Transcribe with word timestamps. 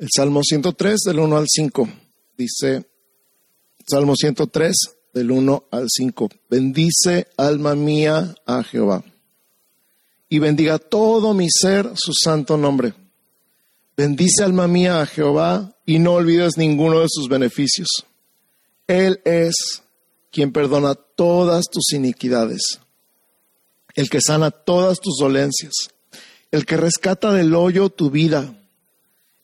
El 0.00 0.08
Salmo 0.16 0.40
103 0.42 0.98
del 1.04 1.18
1 1.18 1.36
al 1.36 1.44
5 1.46 1.88
dice, 2.34 2.86
Salmo 3.86 4.14
103 4.16 4.74
del 5.12 5.30
1 5.30 5.64
al 5.70 5.88
5, 5.90 6.30
bendice 6.48 7.26
alma 7.36 7.74
mía 7.74 8.34
a 8.46 8.62
Jehová 8.62 9.04
y 10.30 10.38
bendiga 10.38 10.78
todo 10.78 11.34
mi 11.34 11.48
ser 11.50 11.90
su 11.96 12.14
santo 12.14 12.56
nombre. 12.56 12.94
Bendice 13.94 14.42
alma 14.42 14.66
mía 14.66 15.02
a 15.02 15.06
Jehová 15.06 15.76
y 15.84 15.98
no 15.98 16.14
olvides 16.14 16.56
ninguno 16.56 17.00
de 17.00 17.08
sus 17.10 17.28
beneficios. 17.28 18.06
Él 18.86 19.20
es 19.26 19.82
quien 20.30 20.50
perdona 20.50 20.94
todas 20.94 21.66
tus 21.70 21.92
iniquidades, 21.92 22.80
el 23.94 24.08
que 24.08 24.22
sana 24.22 24.50
todas 24.50 24.98
tus 24.98 25.18
dolencias, 25.18 25.74
el 26.50 26.64
que 26.64 26.78
rescata 26.78 27.34
del 27.34 27.54
hoyo 27.54 27.90
tu 27.90 28.10
vida 28.10 28.56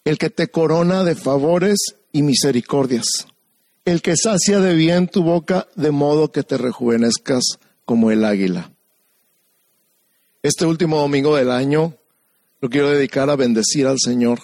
el 0.07 0.19
que 0.19 0.31
te 0.31 0.47
corona 0.47 1.03
de 1.03 1.17
favores 1.17 1.79
y 2.13 2.23
misericordias, 2.23 3.27
el 3.85 4.03
que 4.03 4.15
sacia 4.17 4.61
de 4.61 4.73
bien 4.75 5.09
tu 5.09 5.25
boca 5.25 5.67
de 5.75 5.91
modo 5.91 6.31
que 6.31 6.45
te 6.45 6.57
rejuvenezcas 6.57 7.43
como 7.85 8.13
el 8.13 8.25
águila. 8.25 8.71
Este 10.45 10.65
último 10.65 11.01
domingo 11.01 11.35
del 11.35 11.51
año 11.51 11.97
lo 12.61 12.71
quiero 12.71 12.91
dedicar 12.91 13.31
a 13.31 13.37
bendecir 13.37 13.89
al 13.89 13.99
Señor. 13.99 14.39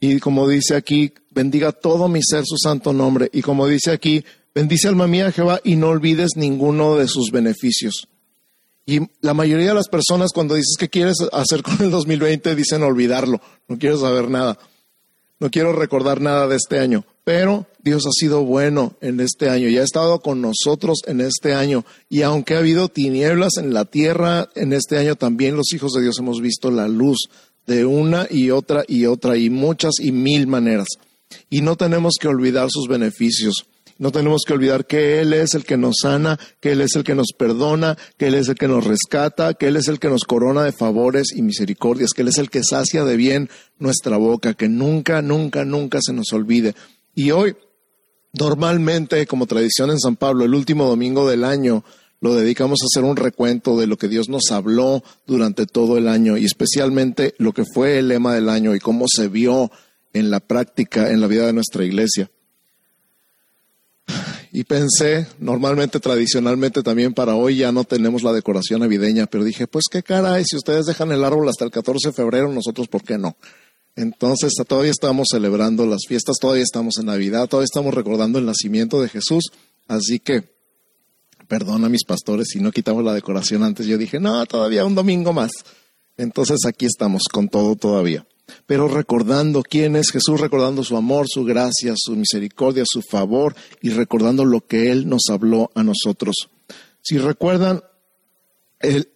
Y 0.00 0.18
como 0.18 0.48
dice 0.48 0.74
aquí, 0.76 1.12
bendiga 1.30 1.72
todo 1.72 2.08
mi 2.08 2.22
ser 2.22 2.44
su 2.46 2.56
santo 2.56 2.94
nombre. 2.94 3.28
Y 3.34 3.42
como 3.42 3.66
dice 3.66 3.90
aquí, 3.90 4.24
bendice 4.54 4.88
alma 4.88 5.06
mía 5.06 5.30
Jehová 5.30 5.60
y 5.62 5.76
no 5.76 5.88
olvides 5.88 6.36
ninguno 6.36 6.96
de 6.96 7.06
sus 7.06 7.30
beneficios. 7.30 8.08
Y 8.86 9.00
la 9.20 9.34
mayoría 9.34 9.68
de 9.68 9.74
las 9.74 9.88
personas 9.88 10.32
cuando 10.32 10.54
dices 10.54 10.76
qué 10.78 10.88
quieres 10.88 11.18
hacer 11.32 11.62
con 11.62 11.76
el 11.80 11.90
2020 11.90 12.54
dicen 12.54 12.82
olvidarlo, 12.82 13.42
no 13.68 13.78
quiero 13.78 13.98
saber 13.98 14.30
nada. 14.30 14.58
No 15.40 15.50
quiero 15.50 15.72
recordar 15.72 16.20
nada 16.20 16.46
de 16.46 16.56
este 16.56 16.78
año, 16.78 17.06
pero 17.24 17.66
Dios 17.82 18.06
ha 18.06 18.10
sido 18.12 18.44
bueno 18.44 18.94
en 19.00 19.20
este 19.20 19.48
año 19.48 19.68
y 19.68 19.78
ha 19.78 19.82
estado 19.82 20.20
con 20.20 20.42
nosotros 20.42 20.98
en 21.06 21.22
este 21.22 21.54
año. 21.54 21.86
Y 22.10 22.20
aunque 22.22 22.54
ha 22.54 22.58
habido 22.58 22.90
tinieblas 22.90 23.56
en 23.56 23.72
la 23.72 23.86
tierra 23.86 24.50
en 24.54 24.74
este 24.74 24.98
año, 24.98 25.16
también 25.16 25.56
los 25.56 25.72
hijos 25.72 25.92
de 25.92 26.02
Dios 26.02 26.18
hemos 26.18 26.42
visto 26.42 26.70
la 26.70 26.88
luz 26.88 27.30
de 27.66 27.86
una 27.86 28.26
y 28.28 28.50
otra 28.50 28.84
y 28.86 29.06
otra 29.06 29.38
y 29.38 29.48
muchas 29.48 29.94
y 29.98 30.12
mil 30.12 30.46
maneras. 30.46 30.88
Y 31.48 31.62
no 31.62 31.76
tenemos 31.76 32.16
que 32.20 32.28
olvidar 32.28 32.68
sus 32.70 32.86
beneficios. 32.86 33.66
No 34.00 34.12
tenemos 34.12 34.44
que 34.46 34.54
olvidar 34.54 34.86
que 34.86 35.20
Él 35.20 35.34
es 35.34 35.54
el 35.54 35.66
que 35.66 35.76
nos 35.76 35.96
sana, 36.00 36.38
que 36.58 36.72
Él 36.72 36.80
es 36.80 36.96
el 36.96 37.04
que 37.04 37.14
nos 37.14 37.34
perdona, 37.36 37.98
que 38.16 38.28
Él 38.28 38.34
es 38.34 38.48
el 38.48 38.54
que 38.54 38.66
nos 38.66 38.86
rescata, 38.86 39.52
que 39.52 39.66
Él 39.66 39.76
es 39.76 39.88
el 39.88 39.98
que 39.98 40.08
nos 40.08 40.24
corona 40.24 40.64
de 40.64 40.72
favores 40.72 41.36
y 41.36 41.42
misericordias, 41.42 42.12
que 42.14 42.22
Él 42.22 42.28
es 42.28 42.38
el 42.38 42.48
que 42.48 42.64
sacia 42.64 43.04
de 43.04 43.16
bien 43.18 43.50
nuestra 43.78 44.16
boca, 44.16 44.54
que 44.54 44.70
nunca, 44.70 45.20
nunca, 45.20 45.66
nunca 45.66 45.98
se 46.00 46.14
nos 46.14 46.32
olvide. 46.32 46.74
Y 47.14 47.32
hoy, 47.32 47.56
normalmente, 48.32 49.26
como 49.26 49.44
tradición 49.44 49.90
en 49.90 49.98
San 49.98 50.16
Pablo, 50.16 50.46
el 50.46 50.54
último 50.54 50.86
domingo 50.86 51.28
del 51.28 51.44
año, 51.44 51.84
lo 52.22 52.34
dedicamos 52.34 52.78
a 52.80 52.86
hacer 52.86 53.06
un 53.06 53.16
recuento 53.16 53.78
de 53.78 53.86
lo 53.86 53.98
que 53.98 54.08
Dios 54.08 54.30
nos 54.30 54.50
habló 54.50 55.04
durante 55.26 55.66
todo 55.66 55.98
el 55.98 56.08
año 56.08 56.38
y 56.38 56.46
especialmente 56.46 57.34
lo 57.36 57.52
que 57.52 57.66
fue 57.66 57.98
el 57.98 58.08
lema 58.08 58.34
del 58.34 58.48
año 58.48 58.74
y 58.74 58.80
cómo 58.80 59.04
se 59.14 59.28
vio 59.28 59.70
en 60.14 60.30
la 60.30 60.40
práctica, 60.40 61.10
en 61.10 61.20
la 61.20 61.26
vida 61.26 61.44
de 61.44 61.52
nuestra 61.52 61.84
iglesia 61.84 62.30
y 64.52 64.64
pensé, 64.64 65.26
normalmente, 65.38 66.00
tradicionalmente 66.00 66.82
también 66.82 67.14
para 67.14 67.36
hoy 67.36 67.58
ya 67.58 67.70
no 67.70 67.84
tenemos 67.84 68.22
la 68.22 68.32
decoración 68.32 68.80
navideña, 68.80 69.26
pero 69.26 69.44
dije, 69.44 69.66
pues 69.68 69.84
qué 69.90 70.02
caray, 70.02 70.44
si 70.44 70.56
ustedes 70.56 70.86
dejan 70.86 71.12
el 71.12 71.24
árbol 71.24 71.48
hasta 71.48 71.64
el 71.64 71.70
14 71.70 72.08
de 72.08 72.12
febrero, 72.12 72.52
nosotros, 72.52 72.88
¿por 72.88 73.02
qué 73.02 73.16
no? 73.16 73.36
Entonces, 73.94 74.52
todavía 74.66 74.90
estamos 74.90 75.28
celebrando 75.30 75.86
las 75.86 76.00
fiestas, 76.08 76.36
todavía 76.40 76.64
estamos 76.64 76.98
en 76.98 77.06
Navidad, 77.06 77.48
todavía 77.48 77.66
estamos 77.66 77.94
recordando 77.94 78.38
el 78.38 78.46
nacimiento 78.46 79.00
de 79.00 79.08
Jesús, 79.08 79.52
así 79.86 80.18
que, 80.18 80.44
perdona 81.46 81.88
mis 81.88 82.04
pastores 82.04 82.48
si 82.52 82.60
no 82.60 82.72
quitamos 82.72 83.04
la 83.04 83.14
decoración 83.14 83.62
antes, 83.62 83.86
yo 83.86 83.98
dije, 83.98 84.18
no, 84.18 84.44
todavía 84.46 84.84
un 84.84 84.94
domingo 84.94 85.32
más. 85.32 85.50
Entonces, 86.16 86.58
aquí 86.66 86.86
estamos 86.86 87.22
con 87.30 87.48
todo 87.48 87.76
todavía 87.76 88.26
pero 88.66 88.88
recordando 88.88 89.62
quién 89.62 89.96
es 89.96 90.10
Jesús, 90.10 90.40
recordando 90.40 90.84
su 90.84 90.96
amor, 90.96 91.26
su 91.28 91.44
gracia, 91.44 91.94
su 91.96 92.16
misericordia, 92.16 92.84
su 92.86 93.02
favor 93.02 93.54
y 93.80 93.90
recordando 93.90 94.44
lo 94.44 94.66
que 94.66 94.90
Él 94.90 95.08
nos 95.08 95.22
habló 95.30 95.70
a 95.74 95.82
nosotros. 95.82 96.50
Si 97.02 97.18
recuerdan, 97.18 97.82
el, 98.80 99.08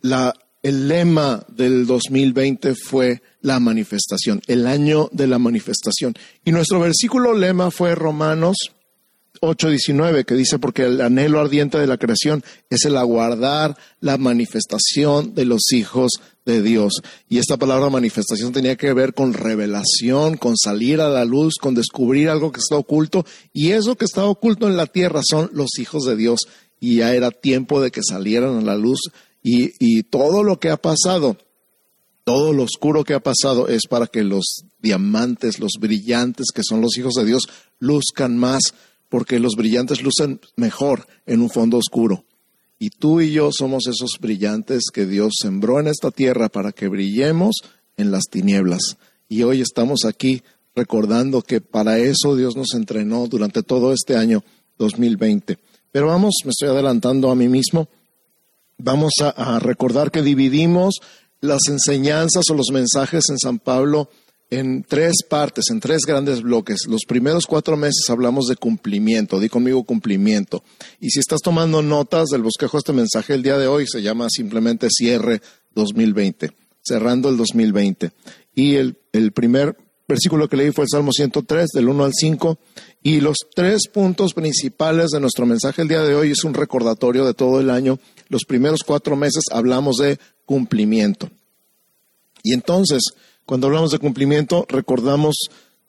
lema 0.63 1.45
del 1.49 1.87
2020 1.87 2.75
fue 2.75 3.23
la 3.41 3.61
manifestación, 3.61 4.43
el 4.47 4.67
año 4.67 5.09
de 5.13 5.27
la 5.27 5.39
manifestación. 5.39 6.15
Y 6.45 6.53
nuestro 6.53 6.81
versículo 6.81 7.35
lema 7.35 7.71
fue 7.71 7.95
Romanos 7.95 8.74
8:19, 9.45 10.25
que 10.25 10.35
dice, 10.35 10.59
porque 10.59 10.85
el 10.85 11.01
anhelo 11.01 11.41
ardiente 11.41 11.79
de 11.79 11.87
la 11.87 11.99
creación 11.99 12.43
es 12.71 12.85
el 12.85 12.97
aguardar 12.97 13.77
la 14.01 14.19
manifestación 14.19 15.35
de 15.35 15.45
los 15.45 15.73
hijos 15.73 16.13
de 16.45 16.63
Dios. 16.63 17.03
Y 17.29 17.39
esta 17.39 17.57
palabra 17.57 17.91
manifestación 17.91 18.53
tenía 18.53 18.77
que 18.77 18.93
ver 18.93 19.15
con 19.15 19.33
revelación, 19.33 20.37
con 20.37 20.57
salir 20.57 21.01
a 21.01 21.09
la 21.09 21.25
luz, 21.25 21.55
con 21.61 21.75
descubrir 21.75 22.29
algo 22.29 22.53
que 22.53 22.61
está 22.61 22.77
oculto. 22.77 23.25
Y 23.53 23.73
eso 23.73 23.97
que 23.97 24.05
está 24.05 24.25
oculto 24.25 24.69
en 24.69 24.77
la 24.77 24.87
tierra 24.87 25.21
son 25.29 25.51
los 25.53 25.79
hijos 25.79 26.05
de 26.05 26.17
Dios. 26.17 26.41
Y 26.81 26.97
ya 26.97 27.15
era 27.15 27.31
tiempo 27.31 27.81
de 27.81 27.91
que 27.91 28.03
salieran 28.03 28.59
a 28.59 28.63
la 28.63 28.77
luz. 28.77 29.01
Y, 29.43 29.73
y 29.79 30.03
todo 30.05 30.43
lo 30.43 30.59
que 30.59 30.71
ha 30.71 30.77
pasado, 30.77 31.39
todo 32.25 32.53
lo 32.53 32.65
oscuro 32.65 33.05
que 33.05 33.15
ha 33.15 33.21
pasado 33.21 33.69
es 33.69 33.87
para 33.89 34.07
que 34.07 34.23
los 34.23 34.65
diamantes, 34.81 35.59
los 35.59 35.73
brillantes 35.79 36.47
que 36.55 36.63
son 36.63 36.81
los 36.81 36.97
hijos 36.99 37.15
de 37.15 37.25
Dios, 37.25 37.49
luzcan 37.79 38.37
más, 38.37 38.75
porque 39.09 39.39
los 39.39 39.53
brillantes 39.57 40.03
lucen 40.03 40.41
mejor 40.57 41.07
en 41.27 41.41
un 41.41 41.51
fondo 41.51 41.79
oscuro. 41.79 42.25
Y 42.79 42.91
tú 42.91 43.21
y 43.21 43.33
yo 43.33 43.51
somos 43.53 43.87
esos 43.87 44.19
brillantes 44.21 44.85
que 44.93 45.07
Dios 45.07 45.35
sembró 45.41 45.81
en 45.81 45.87
esta 45.87 46.11
tierra 46.11 46.49
para 46.49 46.73
que 46.73 46.89
brillemos 46.89 47.57
en 47.97 48.11
las 48.11 48.25
tinieblas. 48.25 48.99
Y 49.29 49.43
hoy 49.43 49.61
estamos 49.61 50.05
aquí 50.05 50.43
recordando 50.75 51.43
que 51.43 51.61
para 51.61 51.99
eso 51.99 52.37
Dios 52.37 52.57
nos 52.57 52.75
entrenó 52.75 53.27
durante 53.29 53.63
todo 53.63 53.93
este 53.93 54.17
año 54.17 54.43
2020. 54.79 55.59
Pero 55.93 56.09
vamos, 56.09 56.35
me 56.45 56.51
estoy 56.51 56.69
adelantando 56.69 57.31
a 57.31 57.37
mí 57.37 57.49
mismo, 57.49 57.89
vamos 58.77 59.13
a, 59.23 59.29
a 59.29 59.61
recordar 59.61 60.11
que 60.11 60.23
dividimos 60.23 60.97
las 61.41 61.61
enseñanzas 61.69 62.45
o 62.51 62.55
los 62.55 62.71
mensajes 62.73 63.25
en 63.29 63.39
San 63.39 63.59
Pablo 63.61 64.11
en 64.59 64.85
tres 64.85 65.23
partes, 65.29 65.67
en 65.71 65.81
tres 65.81 66.03
grandes 66.07 66.43
bloques. 66.43 66.87
Los 66.89 67.03
primeros 67.07 67.47
cuatro 67.47 67.77
meses 67.77 68.09
hablamos 68.09 68.47
de 68.47 68.57
cumplimiento, 68.57 69.41
di 69.41 69.49
conmigo 69.49 69.85
cumplimiento. 69.85 70.63
Y 71.01 71.11
si 71.11 71.21
estás 71.21 71.41
tomando 71.41 71.83
notas 71.83 72.29
del 72.29 72.43
bosquejo 72.43 72.79
este 72.79 72.93
mensaje 72.93 73.35
el 73.35 73.43
día 73.43 73.59
de 73.59 73.67
hoy, 73.67 73.87
se 73.87 74.03
llama 74.03 74.29
simplemente 74.31 74.89
cierre 74.91 75.41
2020, 75.75 76.53
cerrando 76.83 77.29
el 77.29 77.37
2020. 77.37 78.13
Y 78.55 78.77
el, 78.77 78.99
el 79.13 79.33
primer 79.33 79.77
versículo 80.07 80.49
que 80.49 80.57
leí 80.57 80.71
fue 80.71 80.85
el 80.85 80.91
Salmo 80.91 81.13
103, 81.13 81.71
del 81.75 81.89
1 81.89 82.05
al 82.05 82.13
5. 82.15 82.59
Y 83.03 83.21
los 83.21 83.37
tres 83.55 83.89
puntos 83.93 84.35
principales 84.35 85.11
de 85.11 85.21
nuestro 85.21 85.47
mensaje 85.47 85.83
el 85.83 85.89
día 85.89 86.03
de 86.03 86.15
hoy 86.15 86.31
es 86.31 86.45
un 86.45 86.55
recordatorio 86.55 87.25
de 87.25 87.35
todo 87.35 87.61
el 87.61 87.71
año. 87.71 87.99
Los 88.29 88.45
primeros 88.45 88.81
cuatro 88.85 89.17
meses 89.17 89.45
hablamos 89.51 89.97
de 89.97 90.19
cumplimiento. 90.47 91.31
Y 92.43 92.53
entonces, 92.53 93.03
cuando 93.47 93.67
hablamos 93.67 93.91
de 93.91 93.99
cumplimiento, 93.99 94.67
recordamos 94.69 95.35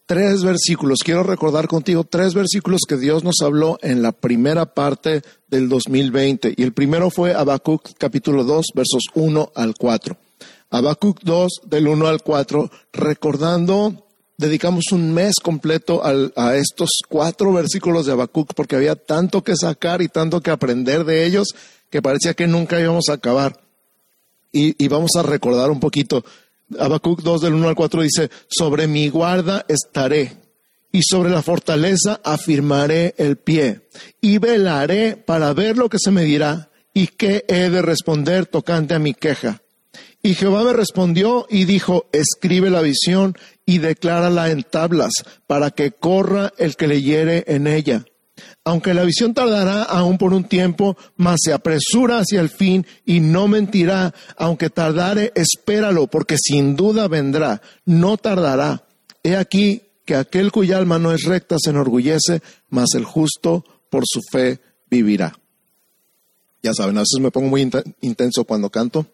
tres 0.06 0.44
versículos. 0.44 1.00
Quiero 1.04 1.24
recordar 1.24 1.68
contigo 1.68 2.04
tres 2.04 2.34
versículos 2.34 2.82
que 2.88 2.98
Dios 2.98 3.24
nos 3.24 3.36
habló 3.42 3.78
en 3.82 4.02
la 4.02 4.12
primera 4.12 4.74
parte 4.74 5.22
del 5.48 5.70
2020. 5.70 6.54
Y 6.58 6.64
el 6.64 6.74
primero 6.74 7.10
fue 7.10 7.34
Habacuc 7.34 7.94
capítulo 7.98 8.44
2, 8.44 8.66
versos 8.76 9.04
1 9.14 9.52
al 9.56 9.76
4. 9.76 10.18
Habacuc 10.70 11.22
2, 11.22 11.62
del 11.66 11.88
1 11.88 12.08
al 12.08 12.22
4, 12.22 12.70
recordando, 12.92 14.06
dedicamos 14.38 14.92
un 14.92 15.14
mes 15.14 15.36
completo 15.42 16.02
a 16.04 16.56
estos 16.56 16.90
cuatro 17.08 17.54
versículos 17.54 18.06
de 18.06 18.12
Habacuc 18.12 18.54
porque 18.54 18.76
había 18.76 18.96
tanto 18.96 19.44
que 19.44 19.56
sacar 19.56 20.02
y 20.02 20.10
tanto 20.10 20.42
que 20.42 20.52
aprender 20.52 21.06
de 21.06 21.26
ellos 21.26 21.56
que 21.90 22.02
parecía 22.02 22.34
que 22.34 22.48
nunca 22.48 22.80
íbamos 22.80 23.08
a 23.10 23.14
acabar. 23.14 23.62
Y, 24.52 24.84
y 24.84 24.88
vamos 24.88 25.12
a 25.18 25.24
recordar 25.24 25.70
un 25.70 25.80
poquito 25.80 26.24
Habacuc 26.80 27.22
2 27.22 27.42
del 27.42 27.54
1 27.54 27.70
al 27.70 27.76
4 27.76 28.02
dice, 28.02 28.30
sobre 28.48 28.88
mi 28.88 29.10
guarda 29.10 29.66
estaré 29.68 30.38
y 30.92 31.02
sobre 31.04 31.30
la 31.30 31.42
fortaleza 31.42 32.22
afirmaré 32.24 33.14
el 33.18 33.38
pie 33.38 33.88
y 34.22 34.38
velaré 34.38 35.18
para 35.18 35.54
ver 35.54 35.78
lo 35.78 35.90
que 35.90 36.00
se 36.00 36.12
me 36.12 36.24
dirá 36.24 36.70
y 36.94 37.08
qué 37.08 37.46
he 37.48 37.70
de 37.70 37.82
responder 37.82 38.46
tocante 38.46 38.94
a 38.94 39.00
mi 39.00 39.14
queja. 39.14 39.62
Y 40.24 40.34
Jehová 40.34 40.64
me 40.64 40.74
respondió 40.74 41.46
y 41.50 41.66
dijo, 41.66 42.08
escribe 42.12 42.70
la 42.70 42.82
visión 42.82 43.38
y 43.66 43.78
declárala 43.78 44.50
en 44.50 44.64
tablas 44.64 45.12
para 45.46 45.72
que 45.72 45.92
corra 45.92 46.52
el 46.58 46.76
que 46.76 46.88
leyere 46.88 47.44
en 47.48 47.68
ella 47.68 48.06
aunque 48.68 48.96
la 48.96 49.04
visión 49.04 49.36
tardará 49.36 49.84
aún 49.84 50.18
por 50.18 50.34
un 50.34 50.44
tiempo, 50.44 50.98
mas 51.18 51.38
se 51.44 51.54
apresura 51.54 52.18
hacia 52.18 52.42
el 52.42 52.50
fin 52.50 52.86
y 53.06 53.20
no 53.20 53.48
mentirá. 53.48 54.14
Aunque 54.38 54.72
tardare, 54.72 55.32
espéralo, 55.36 56.08
porque 56.08 56.36
sin 56.38 56.76
duda 56.76 57.08
vendrá, 57.08 57.62
no 57.86 58.18
tardará. 58.18 58.84
He 59.24 59.36
aquí, 59.36 59.84
que 60.04 60.16
aquel 60.16 60.52
cuya 60.52 60.78
alma 60.78 60.98
no 60.98 61.14
es 61.14 61.24
recta 61.24 61.58
se 61.60 61.70
enorgullece, 61.70 62.42
mas 62.70 62.96
el 62.96 63.06
justo 63.06 63.64
por 63.92 64.04
su 64.06 64.22
fe 64.32 64.60
vivirá. 64.90 65.38
Ya 66.64 66.74
saben, 66.74 66.98
a 66.98 67.02
veces 67.02 67.22
me 67.22 67.30
pongo 67.30 67.50
muy 67.50 67.70
intenso 68.02 68.46
cuando 68.46 68.72
canto 68.72 69.06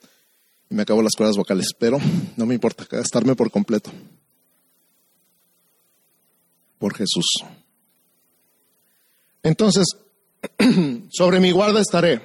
y 0.69 0.75
me 0.75 0.83
acabo 0.83 1.01
las 1.01 1.13
cuerdas 1.17 1.35
vocales, 1.35 1.67
pero 1.77 1.99
no 2.37 2.45
me 2.45 2.53
importa 2.53 2.87
gastarme 2.89 3.35
por 3.35 3.51
completo. 3.51 3.91
Por 6.79 6.95
Jesús. 6.95 7.25
Entonces, 9.43 9.85
sobre 11.11 11.39
mi 11.39 11.51
guarda 11.51 11.81
estaré. 11.81 12.21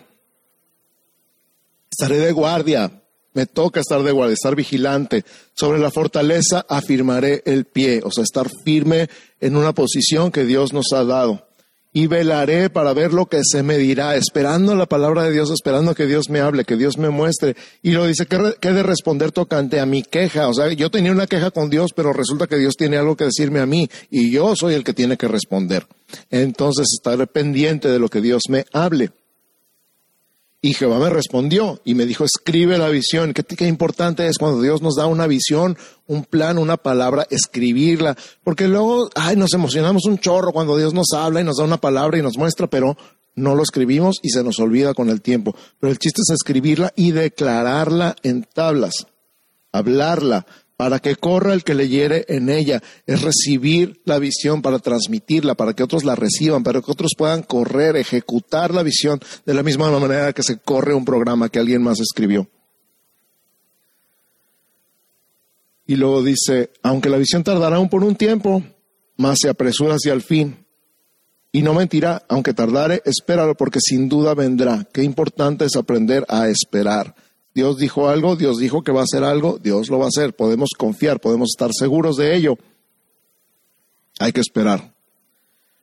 Estaré 1.90 2.18
de 2.18 2.32
guardia. 2.32 3.02
Me 3.32 3.46
toca 3.46 3.80
estar 3.80 4.02
de 4.02 4.12
guardia, 4.12 4.34
estar 4.34 4.56
vigilante. 4.56 5.24
Sobre 5.54 5.78
la 5.78 5.90
fortaleza 5.90 6.64
afirmaré 6.68 7.42
el 7.44 7.66
pie, 7.66 8.00
o 8.02 8.10
sea, 8.10 8.24
estar 8.24 8.50
firme 8.64 9.08
en 9.40 9.56
una 9.56 9.74
posición 9.74 10.30
que 10.30 10.44
Dios 10.44 10.72
nos 10.72 10.92
ha 10.92 11.04
dado 11.04 11.45
y 11.96 12.08
velaré 12.08 12.68
para 12.68 12.92
ver 12.92 13.14
lo 13.14 13.24
que 13.24 13.40
se 13.42 13.62
me 13.62 13.78
dirá, 13.78 14.16
esperando 14.16 14.74
la 14.74 14.84
palabra 14.84 15.22
de 15.22 15.32
Dios, 15.32 15.50
esperando 15.50 15.94
que 15.94 16.04
Dios 16.04 16.28
me 16.28 16.40
hable, 16.40 16.66
que 16.66 16.76
Dios 16.76 16.98
me 16.98 17.08
muestre. 17.08 17.56
Y 17.80 17.92
lo 17.92 18.04
dice, 18.04 18.26
he 18.60 18.70
de 18.70 18.82
responder 18.82 19.32
tocante 19.32 19.80
a 19.80 19.86
mi 19.86 20.02
queja? 20.02 20.46
O 20.48 20.52
sea, 20.52 20.70
yo 20.74 20.90
tenía 20.90 21.10
una 21.10 21.26
queja 21.26 21.50
con 21.50 21.70
Dios, 21.70 21.92
pero 21.96 22.12
resulta 22.12 22.48
que 22.48 22.58
Dios 22.58 22.76
tiene 22.76 22.98
algo 22.98 23.16
que 23.16 23.24
decirme 23.24 23.60
a 23.60 23.66
mí 23.66 23.88
y 24.10 24.30
yo 24.30 24.54
soy 24.54 24.74
el 24.74 24.84
que 24.84 24.92
tiene 24.92 25.16
que 25.16 25.26
responder. 25.26 25.86
Entonces 26.28 26.86
estaré 26.92 27.26
pendiente 27.26 27.88
de 27.88 27.98
lo 27.98 28.10
que 28.10 28.20
Dios 28.20 28.42
me 28.50 28.66
hable. 28.74 29.12
Y 30.62 30.74
Jehová 30.74 30.98
me 30.98 31.10
respondió 31.10 31.80
y 31.84 31.94
me 31.94 32.06
dijo, 32.06 32.24
escribe 32.24 32.78
la 32.78 32.88
visión. 32.88 33.32
¿Qué, 33.34 33.44
¿Qué, 33.44 33.66
importante 33.66 34.26
es 34.26 34.38
cuando 34.38 34.62
Dios 34.62 34.82
nos 34.82 34.96
da 34.96 35.06
una 35.06 35.26
visión, 35.26 35.76
un 36.06 36.24
plan, 36.24 36.58
una 36.58 36.76
palabra, 36.76 37.26
escribirla. 37.30 38.16
Porque 38.42 38.66
luego, 38.66 39.10
ay, 39.14 39.36
nos 39.36 39.52
emocionamos 39.52 40.06
un 40.06 40.18
chorro 40.18 40.52
cuando 40.52 40.76
Dios 40.76 40.94
nos 40.94 41.12
habla 41.12 41.40
y 41.40 41.44
nos 41.44 41.58
da 41.58 41.64
una 41.64 41.76
palabra 41.76 42.18
y 42.18 42.22
nos 42.22 42.38
muestra, 42.38 42.66
pero 42.66 42.96
no 43.36 43.54
lo 43.54 43.62
escribimos 43.62 44.16
y 44.22 44.30
se 44.30 44.42
nos 44.42 44.58
olvida 44.58 44.94
con 44.94 45.10
el 45.10 45.20
tiempo. 45.20 45.54
Pero 45.78 45.92
el 45.92 45.98
chiste 45.98 46.22
es 46.22 46.34
escribirla 46.34 46.92
y 46.96 47.12
declararla 47.12 48.16
en 48.22 48.42
tablas, 48.42 49.06
hablarla, 49.72 50.46
para 50.76 50.98
que 50.98 51.16
corra 51.16 51.54
el 51.54 51.64
que 51.64 51.74
leyere 51.74 52.26
en 52.28 52.50
ella, 52.50 52.82
es 53.06 53.22
recibir 53.22 54.02
la 54.04 54.18
visión 54.18 54.60
para 54.60 54.78
transmitirla, 54.78 55.54
para 55.54 55.72
que 55.72 55.82
otros 55.82 56.04
la 56.04 56.14
reciban, 56.14 56.62
para 56.62 56.82
que 56.82 56.90
otros 56.90 57.12
puedan 57.16 57.42
correr, 57.42 57.96
ejecutar 57.96 58.74
la 58.74 58.82
visión 58.82 59.18
de 59.46 59.54
la 59.54 59.62
misma 59.62 59.90
manera 59.98 60.32
que 60.32 60.42
se 60.42 60.58
corre 60.58 60.94
un 60.94 61.04
programa 61.04 61.48
que 61.48 61.58
alguien 61.58 61.82
más 61.82 61.98
escribió. 62.00 62.48
Y 65.86 65.96
luego 65.96 66.22
dice, 66.22 66.70
aunque 66.82 67.08
la 67.08 67.16
visión 67.16 67.44
tardará 67.44 67.76
aún 67.76 67.88
por 67.88 68.02
un 68.04 68.16
tiempo, 68.16 68.62
más 69.16 69.38
se 69.40 69.48
apresura 69.48 69.94
hacia 69.94 70.12
el 70.12 70.22
fin. 70.22 70.66
Y 71.52 71.62
no 71.62 71.72
mentirá, 71.72 72.22
aunque 72.28 72.52
tardare, 72.52 73.02
espéralo, 73.06 73.54
porque 73.56 73.78
sin 73.80 74.08
duda 74.08 74.34
vendrá. 74.34 74.86
Qué 74.92 75.02
importante 75.02 75.64
es 75.64 75.76
aprender 75.76 76.26
a 76.28 76.48
esperar. 76.48 77.14
Dios 77.56 77.78
dijo 77.78 78.10
algo, 78.10 78.36
Dios 78.36 78.58
dijo 78.58 78.82
que 78.82 78.92
va 78.92 79.00
a 79.00 79.04
hacer 79.04 79.24
algo, 79.24 79.58
Dios 79.58 79.88
lo 79.88 79.98
va 79.98 80.04
a 80.04 80.08
hacer. 80.08 80.36
Podemos 80.36 80.72
confiar, 80.76 81.20
podemos 81.20 81.48
estar 81.56 81.70
seguros 81.72 82.18
de 82.18 82.36
ello. 82.36 82.58
Hay 84.18 84.32
que 84.32 84.42
esperar. 84.42 84.94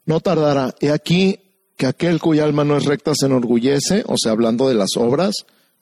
No 0.06 0.20
tardará. 0.20 0.76
He 0.82 0.92
aquí 0.92 1.40
que 1.76 1.88
aquel 1.88 2.20
cuya 2.22 2.44
alma 2.44 2.64
no 2.64 2.78
es 2.78 2.86
recta 2.86 3.14
se 3.16 3.26
enorgullece, 3.26 4.04
o 4.06 4.14
sea, 4.22 4.34
hablando 4.34 4.70
de 4.70 4.76
las 4.76 4.92
obras, 4.98 5.34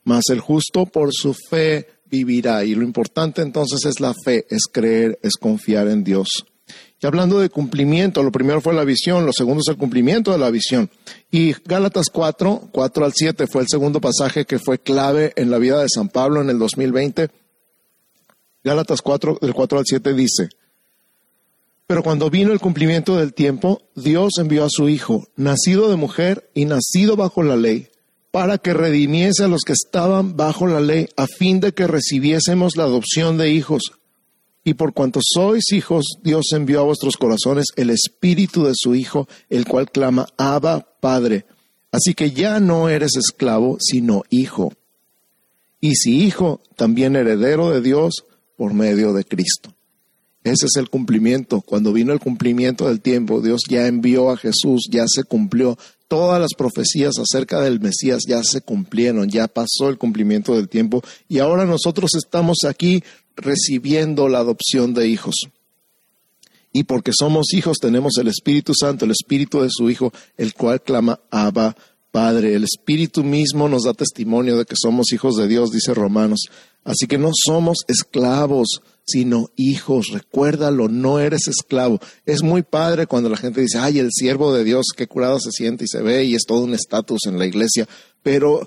mas 0.05 0.29
el 0.29 0.39
justo 0.39 0.85
por 0.85 1.09
su 1.11 1.33
fe 1.33 1.89
vivirá. 2.05 2.63
Y 2.63 2.73
lo 2.73 2.83
importante 2.83 3.41
entonces 3.41 3.83
es 3.85 3.99
la 3.99 4.13
fe, 4.13 4.45
es 4.49 4.67
creer, 4.71 5.19
es 5.21 5.33
confiar 5.33 5.89
en 5.89 6.05
Dios. 6.05 6.45
Y 7.01 7.07
hablando 7.07 7.39
de 7.39 7.49
cumplimiento, 7.49 8.21
lo 8.21 8.31
primero 8.31 8.61
fue 8.61 8.73
la 8.73 8.83
visión, 8.83 9.25
lo 9.25 9.33
segundo 9.33 9.61
es 9.65 9.69
el 9.69 9.77
cumplimiento 9.77 10.31
de 10.31 10.37
la 10.37 10.51
visión. 10.51 10.89
Y 11.31 11.53
Gálatas 11.65 12.07
4, 12.11 12.69
4 12.71 13.05
al 13.05 13.13
7 13.13 13.47
fue 13.47 13.63
el 13.63 13.67
segundo 13.67 13.99
pasaje 13.99 14.45
que 14.45 14.59
fue 14.59 14.77
clave 14.77 15.33
en 15.35 15.49
la 15.49 15.57
vida 15.57 15.81
de 15.81 15.89
San 15.89 16.09
Pablo 16.09 16.41
en 16.41 16.49
el 16.51 16.59
2020. 16.59 17.29
Gálatas 18.63 19.01
4, 19.01 19.39
del 19.41 19.53
4 19.53 19.79
al 19.79 19.85
7 19.87 20.13
dice, 20.13 20.49
pero 21.91 22.03
cuando 22.03 22.29
vino 22.29 22.53
el 22.53 22.61
cumplimiento 22.61 23.17
del 23.17 23.33
tiempo, 23.33 23.81
Dios 23.95 24.37
envió 24.37 24.63
a 24.63 24.69
su 24.69 24.87
Hijo, 24.87 25.27
nacido 25.35 25.89
de 25.89 25.97
mujer 25.97 26.49
y 26.53 26.63
nacido 26.63 27.17
bajo 27.17 27.43
la 27.43 27.57
ley, 27.57 27.89
para 28.31 28.59
que 28.59 28.73
redimiese 28.73 29.43
a 29.43 29.49
los 29.49 29.63
que 29.65 29.73
estaban 29.73 30.37
bajo 30.37 30.67
la 30.67 30.79
ley, 30.79 31.09
a 31.17 31.27
fin 31.27 31.59
de 31.59 31.73
que 31.73 31.87
recibiésemos 31.87 32.77
la 32.77 32.83
adopción 32.83 33.37
de 33.37 33.51
hijos. 33.51 33.91
Y 34.63 34.75
por 34.75 34.93
cuanto 34.93 35.19
sois 35.23 35.71
hijos, 35.71 36.05
Dios 36.23 36.45
envió 36.51 36.81
a 36.81 36.83
vuestros 36.83 37.17
corazones 37.17 37.67
el 37.75 37.89
espíritu 37.89 38.65
de 38.65 38.73
su 38.75 38.93
Hijo, 38.93 39.27
el 39.49 39.65
cual 39.65 39.89
clama, 39.89 40.27
Abba, 40.37 40.87
Padre. 40.99 41.45
Así 41.91 42.13
que 42.13 42.31
ya 42.31 42.59
no 42.59 42.87
eres 42.87 43.15
esclavo, 43.17 43.77
sino 43.79 44.23
hijo. 44.29 44.73
Y 45.81 45.95
si 45.95 46.23
hijo, 46.23 46.61
también 46.75 47.15
heredero 47.15 47.71
de 47.71 47.81
Dios 47.81 48.25
por 48.55 48.73
medio 48.73 49.13
de 49.13 49.25
Cristo. 49.25 49.73
Ese 50.43 50.65
es 50.67 50.75
el 50.77 50.89
cumplimiento. 50.89 51.61
Cuando 51.61 51.93
vino 51.93 52.13
el 52.13 52.19
cumplimiento 52.19 52.87
del 52.87 53.01
tiempo, 53.01 53.41
Dios 53.41 53.61
ya 53.69 53.87
envió 53.87 54.31
a 54.31 54.37
Jesús, 54.37 54.87
ya 54.89 55.05
se 55.07 55.23
cumplió. 55.23 55.77
Todas 56.07 56.41
las 56.41 56.51
profecías 56.57 57.13
acerca 57.19 57.61
del 57.61 57.79
Mesías 57.79 58.23
ya 58.27 58.41
se 58.43 58.61
cumplieron, 58.61 59.29
ya 59.29 59.47
pasó 59.47 59.87
el 59.89 59.97
cumplimiento 59.97 60.55
del 60.55 60.67
tiempo 60.67 61.01
y 61.29 61.39
ahora 61.39 61.65
nosotros 61.65 62.11
estamos 62.15 62.57
aquí 62.67 63.01
recibiendo 63.35 64.27
la 64.27 64.39
adopción 64.39 64.93
de 64.93 65.07
hijos. 65.07 65.35
Y 66.73 66.83
porque 66.83 67.11
somos 67.17 67.53
hijos 67.53 67.77
tenemos 67.79 68.13
el 68.17 68.27
Espíritu 68.27 68.73
Santo, 68.73 69.05
el 69.05 69.11
Espíritu 69.11 69.61
de 69.61 69.69
su 69.69 69.89
Hijo, 69.89 70.13
el 70.37 70.53
cual 70.53 70.81
clama 70.81 71.19
Abba, 71.29 71.75
Padre. 72.11 72.55
El 72.55 72.63
Espíritu 72.63 73.23
mismo 73.23 73.67
nos 73.67 73.83
da 73.83 73.93
testimonio 73.93 74.57
de 74.57 74.65
que 74.65 74.75
somos 74.81 75.11
hijos 75.11 75.35
de 75.35 75.47
Dios, 75.47 75.71
dice 75.71 75.93
Romanos. 75.93 76.41
Así 76.83 77.07
que 77.07 77.17
no 77.17 77.31
somos 77.33 77.79
esclavos, 77.87 78.81
sino 79.05 79.49
hijos. 79.55 80.07
Recuérdalo, 80.13 80.87
no 80.87 81.19
eres 81.19 81.47
esclavo. 81.47 81.99
Es 82.25 82.41
muy 82.41 82.63
padre 82.63 83.05
cuando 83.05 83.29
la 83.29 83.37
gente 83.37 83.61
dice, 83.61 83.77
ay, 83.77 83.99
el 83.99 84.09
siervo 84.11 84.53
de 84.53 84.63
Dios, 84.63 84.87
qué 84.95 85.07
curado 85.07 85.39
se 85.39 85.51
siente 85.51 85.83
y 85.83 85.87
se 85.87 86.01
ve 86.01 86.23
y 86.23 86.35
es 86.35 86.43
todo 86.47 86.61
un 86.61 86.73
estatus 86.73 87.21
en 87.27 87.37
la 87.37 87.45
iglesia. 87.45 87.87
Pero 88.23 88.65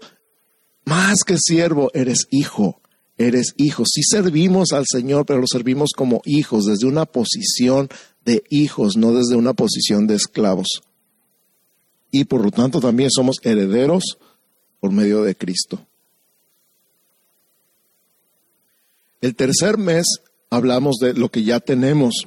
más 0.85 1.25
que 1.25 1.37
siervo, 1.39 1.91
eres 1.95 2.27
hijo 2.31 2.83
eres 3.19 3.55
hijo. 3.57 3.85
Sí 3.87 4.03
servimos 4.03 4.73
al 4.73 4.85
Señor, 4.87 5.27
pero 5.27 5.41
lo 5.41 5.47
servimos 5.47 5.91
como 5.97 6.23
hijos, 6.25 6.67
desde 6.67 6.87
una 6.87 7.07
posición 7.07 7.89
de 8.25 8.43
hijos, 8.51 8.97
no 8.97 9.13
desde 9.13 9.37
una 9.37 9.55
posición 9.55 10.07
de 10.07 10.15
esclavos. 10.15 10.69
Y 12.11 12.25
por 12.25 12.43
lo 12.43 12.51
tanto 12.51 12.81
también 12.81 13.11
somos 13.11 13.37
herederos 13.43 14.19
por 14.81 14.93
medio 14.93 15.23
de 15.23 15.37
Cristo. 15.37 15.85
El 19.21 19.35
tercer 19.35 19.79
mes 19.79 20.05
hablamos 20.51 20.97
de 21.01 21.15
lo 21.15 21.31
que 21.31 21.43
ya 21.43 21.61
tenemos. 21.61 22.27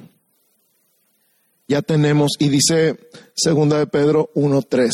Ya 1.68 1.82
tenemos, 1.82 2.32
y 2.38 2.48
dice 2.48 2.98
segunda 3.34 3.78
de 3.78 3.86
Pedro 3.86 4.30
1.3, 4.34 4.90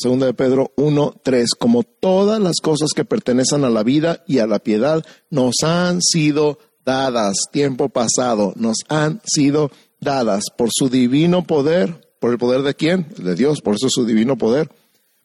Segunda 0.00 0.24
de 0.24 0.32
Pedro 0.32 0.72
1, 0.76 1.20
3. 1.22 1.50
Como 1.58 1.82
todas 1.82 2.40
las 2.40 2.56
cosas 2.62 2.90
que 2.96 3.04
pertenecen 3.04 3.64
a 3.64 3.70
la 3.70 3.82
vida 3.82 4.24
y 4.26 4.38
a 4.38 4.46
la 4.46 4.58
piedad 4.58 5.04
nos 5.28 5.56
han 5.62 6.00
sido 6.00 6.58
dadas, 6.86 7.36
tiempo 7.52 7.90
pasado, 7.90 8.54
nos 8.56 8.78
han 8.88 9.20
sido 9.24 9.70
dadas 10.00 10.44
por 10.56 10.70
su 10.72 10.88
divino 10.88 11.46
poder. 11.46 12.08
¿Por 12.18 12.32
el 12.32 12.38
poder 12.38 12.62
de 12.62 12.74
quién? 12.74 13.08
De 13.18 13.34
Dios, 13.34 13.60
por 13.60 13.74
eso 13.74 13.90
su 13.90 14.06
divino 14.06 14.38
poder. 14.38 14.70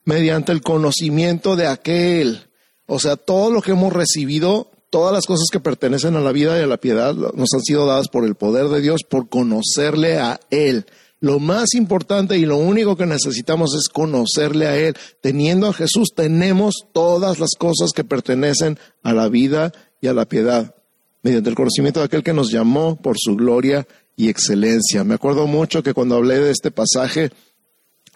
Mediante 0.04 0.52
el 0.52 0.62
conocimiento 0.62 1.56
de 1.56 1.68
aquel. 1.68 2.50
O 2.86 3.00
sea, 3.00 3.16
todo 3.16 3.52
lo 3.52 3.62
que 3.62 3.72
hemos 3.72 3.94
recibido, 3.94 4.72
todas 4.90 5.14
las 5.14 5.26
cosas 5.26 5.48
que 5.52 5.62
pertenecen 5.62 6.18
a 6.18 6.22
la 6.22 6.34
vida 6.34 6.60
y 6.60 6.64
a 6.64 6.68
la 6.68 6.78
piedad 6.78 7.16
nos 7.16 7.50
han 7.54 7.62
sido 7.62 7.86
dadas 7.86 8.10
por 8.10 8.26
el 8.26 8.36
poder 8.36 8.68
de 8.68 8.82
Dios, 8.82 9.02
por 9.10 9.30
conocerle 9.30 10.20
a 10.20 10.40
Él. 10.50 10.86
Lo 11.22 11.40
más 11.40 11.74
importante 11.74 12.38
y 12.38 12.46
lo 12.46 12.58
único 12.58 12.96
que 12.96 13.06
necesitamos 13.06 13.74
es 13.74 13.90
conocerle 13.90 14.68
a 14.68 14.78
Él. 14.78 14.96
Teniendo 15.22 15.68
a 15.68 15.74
Jesús 15.74 16.10
tenemos 16.16 16.86
todas 16.94 17.40
las 17.40 17.52
cosas 17.58 17.92
que 17.96 18.04
pertenecen 18.04 18.78
a 19.02 19.14
la 19.14 19.30
vida 19.30 19.72
y 20.02 20.08
a 20.08 20.14
la 20.14 20.26
piedad, 20.26 20.76
mediante 21.24 21.50
el 21.50 21.56
conocimiento 21.56 22.00
de 22.00 22.08
aquel 22.08 22.24
que 22.24 22.34
nos 22.34 22.52
llamó 22.52 22.98
por 22.98 23.16
su 23.18 23.36
gloria 23.36 23.88
y 24.16 24.30
excelencia. 24.30 25.04
Me 25.04 25.16
acuerdo 25.16 25.48
mucho 25.48 25.84
que 25.84 25.94
cuando 25.94 26.16
hablé 26.16 26.40
de 26.40 26.52
este 26.52 26.72
pasaje, 26.72 27.32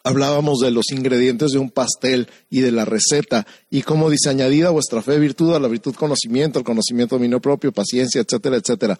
hablábamos 0.03 0.60
de 0.60 0.72
los 0.72 0.91
ingredientes 0.91 1.51
de 1.51 1.60
un 1.60 1.70
pastel 1.70 2.27
y 2.50 2.62
de 2.62 2.72
la 2.72 2.86
receta 2.86 3.46
y 3.70 3.82
cómo 3.82 4.10
dice 4.10 4.29
añadida 4.29 4.70
vuestra 4.70 5.01
fe, 5.01 5.20
virtud, 5.20 5.56
a 5.56 5.60
la 5.60 5.68
virtud 5.68 5.96
conocimiento, 5.96 6.60
el 6.60 6.65
conocimiento 6.65 7.15
dominio 7.15 7.39
propio, 7.39 7.72
paciencia, 7.72 8.22
etcétera, 8.22 8.58
etcétera. 8.58 8.98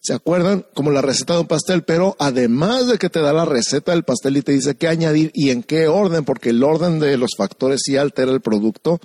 ¿Se 0.00 0.14
acuerdan? 0.14 0.66
Como 0.74 0.90
la 0.90 1.02
receta 1.02 1.34
de 1.34 1.40
un 1.40 1.46
pastel, 1.46 1.82
pero 1.82 2.16
además 2.18 2.88
de 2.88 2.98
que 2.98 3.10
te 3.10 3.20
da 3.20 3.32
la 3.32 3.44
receta 3.44 3.92
del 3.92 4.04
pastel 4.04 4.36
y 4.36 4.42
te 4.42 4.52
dice 4.52 4.76
qué 4.76 4.88
añadir 4.88 5.30
y 5.34 5.50
en 5.50 5.62
qué 5.62 5.88
orden, 5.88 6.24
porque 6.24 6.50
el 6.50 6.62
orden 6.62 6.98
de 6.98 7.16
los 7.16 7.30
factores 7.36 7.80
sí 7.84 7.96
altera 7.96 8.32
el 8.32 8.40
producto, 8.40 9.00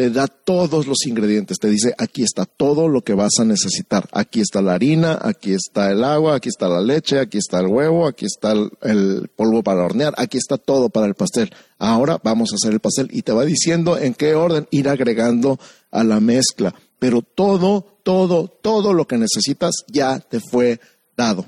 te 0.00 0.08
da 0.08 0.28
todos 0.28 0.86
los 0.86 1.04
ingredientes, 1.06 1.58
te 1.58 1.68
dice, 1.68 1.94
aquí 1.98 2.22
está 2.22 2.46
todo 2.46 2.88
lo 2.88 3.02
que 3.02 3.12
vas 3.12 3.32
a 3.38 3.44
necesitar. 3.44 4.08
Aquí 4.12 4.40
está 4.40 4.62
la 4.62 4.72
harina, 4.72 5.18
aquí 5.20 5.52
está 5.52 5.90
el 5.90 6.02
agua, 6.02 6.36
aquí 6.36 6.48
está 6.48 6.70
la 6.70 6.80
leche, 6.80 7.18
aquí 7.18 7.36
está 7.36 7.60
el 7.60 7.66
huevo, 7.66 8.06
aquí 8.06 8.24
está 8.24 8.52
el, 8.52 9.30
polvo 9.36 9.62
para 9.62 9.84
hornear, 9.84 10.14
aquí 10.16 10.38
está 10.38 10.56
todo 10.56 10.88
para 10.88 11.06
el 11.06 11.12
pastel. 11.12 11.52
Ahora 11.78 12.18
vamos 12.24 12.50
a 12.50 12.54
hacer 12.54 12.72
el 12.72 12.80
pastel 12.80 13.10
y 13.12 13.20
te 13.20 13.32
va 13.32 13.44
diciendo 13.44 13.98
en 13.98 14.14
qué 14.14 14.34
orden 14.34 14.66
ir 14.70 14.88
agregando 14.88 15.60
a 15.90 16.02
la 16.02 16.18
mezcla. 16.18 16.74
Pero 16.98 17.20
todo, 17.20 17.98
todo, 18.02 18.48
todo 18.48 18.94
lo 18.94 19.06
que 19.06 19.18
necesitas 19.18 19.84
ya 19.86 20.18
te 20.18 20.40
fue 20.40 20.80
dado. 21.14 21.44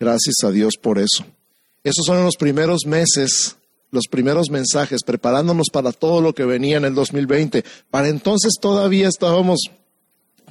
Gracias 0.00 0.36
a 0.42 0.50
Dios 0.50 0.78
por 0.80 0.98
eso. 0.98 1.26
Esos 1.84 2.06
son 2.06 2.24
los 2.24 2.36
primeros 2.36 2.86
meses 2.86 3.56
los 3.92 4.08
primeros 4.10 4.50
mensajes, 4.50 5.02
preparándonos 5.04 5.68
para 5.70 5.92
todo 5.92 6.20
lo 6.20 6.34
que 6.34 6.46
venía 6.46 6.78
en 6.78 6.86
el 6.86 6.94
2020. 6.94 7.62
Para 7.90 8.08
entonces 8.08 8.54
todavía 8.60 9.06
estábamos, 9.06 9.60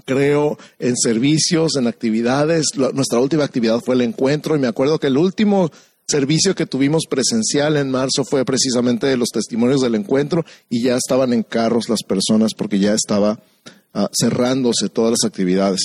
creo, 0.05 0.57
en 0.79 0.95
servicios, 0.95 1.75
en 1.75 1.87
actividades. 1.87 2.67
nuestra 2.93 3.19
última 3.19 3.43
actividad 3.43 3.81
fue 3.83 3.95
el 3.95 4.01
encuentro 4.01 4.55
y 4.55 4.59
me 4.59 4.67
acuerdo 4.67 4.99
que 4.99 5.07
el 5.07 5.17
último 5.17 5.71
servicio 6.07 6.53
que 6.53 6.67
tuvimos 6.67 7.05
presencial 7.09 7.77
en 7.77 7.89
marzo 7.89 8.23
fue 8.23 8.45
precisamente 8.45 9.07
de 9.07 9.17
los 9.17 9.29
testimonios 9.29 9.81
del 9.81 9.95
encuentro 9.95 10.45
y 10.69 10.83
ya 10.83 10.95
estaban 10.95 11.33
en 11.33 11.41
carros 11.41 11.89
las 11.89 12.03
personas 12.03 12.51
porque 12.55 12.77
ya 12.77 12.93
estaba 12.93 13.39
ah, 13.93 14.09
cerrándose 14.13 14.89
todas 14.89 15.11
las 15.11 15.27
actividades. 15.27 15.79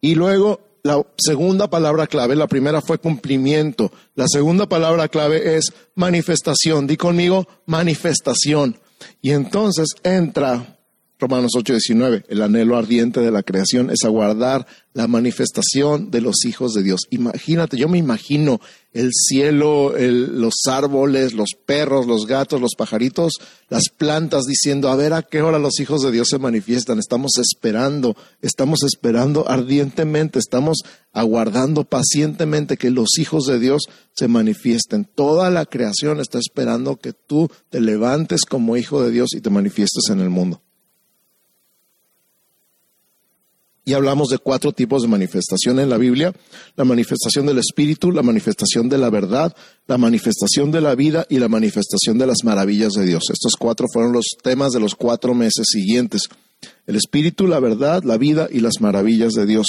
Y 0.00 0.14
luego 0.14 0.60
la 0.86 1.02
segunda 1.18 1.68
palabra 1.68 2.06
clave, 2.06 2.36
la 2.36 2.46
primera 2.46 2.80
fue 2.80 2.98
cumplimiento, 2.98 3.92
la 4.14 4.26
segunda 4.28 4.66
palabra 4.66 5.08
clave 5.08 5.56
es 5.56 5.72
manifestación. 5.94 6.86
Di 6.86 6.96
conmigo, 6.96 7.46
manifestación. 7.66 8.78
Y 9.20 9.32
entonces 9.32 9.88
entra 10.02 10.75
Romanos 11.18 11.52
8:19, 11.56 12.24
el 12.28 12.42
anhelo 12.42 12.76
ardiente 12.76 13.20
de 13.20 13.30
la 13.30 13.42
creación 13.42 13.90
es 13.90 14.04
aguardar 14.04 14.66
la 14.92 15.08
manifestación 15.08 16.10
de 16.10 16.20
los 16.20 16.44
hijos 16.44 16.74
de 16.74 16.82
Dios. 16.82 17.02
Imagínate, 17.08 17.78
yo 17.78 17.88
me 17.88 17.96
imagino 17.96 18.60
el 18.92 19.10
cielo, 19.12 19.94
los 19.96 20.54
árboles, 20.66 21.32
los 21.32 21.50
perros, 21.64 22.06
los 22.06 22.26
gatos, 22.26 22.60
los 22.60 22.74
pajaritos, 22.76 23.32
las 23.70 23.84
plantas 23.96 24.44
diciendo, 24.44 24.90
a 24.90 24.96
ver 24.96 25.14
a 25.14 25.22
qué 25.22 25.40
hora 25.40 25.58
los 25.58 25.80
hijos 25.80 26.02
de 26.02 26.12
Dios 26.12 26.28
se 26.30 26.38
manifiestan. 26.38 26.98
Estamos 26.98 27.32
esperando, 27.38 28.14
estamos 28.42 28.82
esperando 28.82 29.48
ardientemente, 29.48 30.38
estamos 30.38 30.78
aguardando 31.12 31.84
pacientemente 31.84 32.76
que 32.76 32.90
los 32.90 33.18
hijos 33.18 33.44
de 33.46 33.58
Dios 33.58 33.84
se 34.14 34.28
manifiesten. 34.28 35.06
Toda 35.06 35.48
la 35.48 35.64
creación 35.64 36.20
está 36.20 36.38
esperando 36.38 36.96
que 36.96 37.14
tú 37.14 37.50
te 37.70 37.80
levantes 37.80 38.42
como 38.42 38.76
hijo 38.76 39.02
de 39.02 39.10
Dios 39.10 39.30
y 39.34 39.40
te 39.40 39.48
manifiestes 39.48 40.10
en 40.10 40.20
el 40.20 40.28
mundo. 40.28 40.62
Y 43.88 43.94
hablamos 43.94 44.30
de 44.30 44.38
cuatro 44.38 44.72
tipos 44.72 45.02
de 45.02 45.08
manifestación 45.08 45.78
en 45.78 45.88
la 45.88 45.96
Biblia, 45.96 46.34
la 46.74 46.84
manifestación 46.84 47.46
del 47.46 47.58
Espíritu, 47.58 48.10
la 48.10 48.24
manifestación 48.24 48.88
de 48.88 48.98
la 48.98 49.10
verdad, 49.10 49.56
la 49.86 49.96
manifestación 49.96 50.72
de 50.72 50.80
la 50.80 50.96
vida 50.96 51.24
y 51.30 51.38
la 51.38 51.48
manifestación 51.48 52.18
de 52.18 52.26
las 52.26 52.42
maravillas 52.42 52.94
de 52.94 53.06
Dios. 53.06 53.30
Estos 53.32 53.54
cuatro 53.56 53.86
fueron 53.90 54.12
los 54.12 54.26
temas 54.42 54.72
de 54.72 54.80
los 54.80 54.96
cuatro 54.96 55.34
meses 55.34 55.68
siguientes. 55.70 56.22
El 56.88 56.96
Espíritu, 56.96 57.46
la 57.46 57.60
verdad, 57.60 58.02
la 58.02 58.16
vida 58.16 58.48
y 58.50 58.58
las 58.58 58.80
maravillas 58.80 59.34
de 59.34 59.46
Dios. 59.46 59.68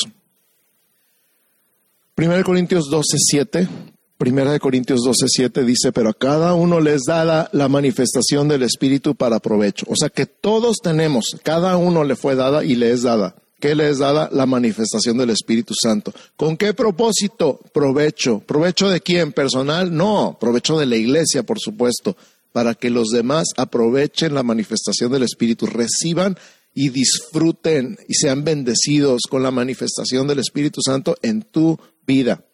1 2.18 2.44
Corintios 2.44 2.90
12, 2.90 3.18
7. 3.20 3.70
Primera 4.18 4.52
de 4.52 4.60
Corintios 4.60 5.02
12, 5.06 5.26
7 5.28 5.64
dice, 5.64 5.92
pero 5.92 6.10
a 6.10 6.14
cada 6.16 6.56
uno 6.56 6.80
les 6.80 7.04
dada 7.04 7.52
la 7.54 7.70
manifestación 7.70 8.48
del 8.48 8.64
Espíritu 8.64 9.14
para 9.14 9.40
provecho. 9.40 9.86
O 9.88 9.96
sea 9.96 10.10
que 10.10 10.26
todos 10.26 10.78
tenemos, 10.82 11.38
cada 11.44 11.78
uno 11.78 12.04
le 12.04 12.16
fue 12.16 12.34
dada 12.34 12.66
y 12.66 12.74
le 12.74 12.90
es 12.90 13.04
dada 13.04 13.36
¿Qué 13.60 13.74
les 13.74 13.98
dada 13.98 14.30
la 14.32 14.46
manifestación 14.46 15.18
del 15.18 15.32
Espíritu 15.32 15.74
Santo. 15.74 16.14
¿Con 16.36 16.58
qué 16.58 16.76
propósito? 16.76 17.60
Provecho. 17.74 18.40
¿Provecho 18.40 18.88
de 18.88 19.02
quién? 19.02 19.34
¿Personal? 19.34 19.96
No, 19.96 20.38
provecho 20.40 20.78
de 20.78 20.86
la 20.86 20.96
iglesia, 20.96 21.42
por 21.42 21.60
supuesto, 21.60 22.16
para 22.52 22.76
que 22.76 22.92
los 22.92 23.10
demás 23.10 23.48
aprovechen 23.58 24.36
la 24.36 24.44
manifestación 24.44 25.12
del 25.12 25.24
Espíritu, 25.24 25.66
reciban 25.66 26.38
y 26.76 26.90
disfruten 26.90 27.98
y 28.08 28.14
sean 28.14 28.44
bendecidos 28.44 29.22
con 29.28 29.42
la 29.42 29.50
manifestación 29.50 30.28
del 30.28 30.38
Espíritu 30.38 30.80
Santo 30.80 31.18
en 31.24 31.42
tu 31.42 31.80
vida. 32.06 32.46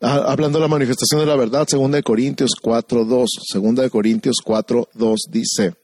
Ah, 0.00 0.26
hablando 0.28 0.58
de 0.58 0.62
la 0.62 0.68
manifestación 0.68 1.20
de 1.20 1.26
la 1.26 1.34
verdad, 1.34 1.66
2 1.68 1.90
de 1.90 2.02
Corintios 2.04 2.52
4.2, 2.62 3.26
2 3.54 3.74
de 3.74 3.90
Corintios 3.90 4.36
4.2 4.44 5.16
dice, 5.28 5.74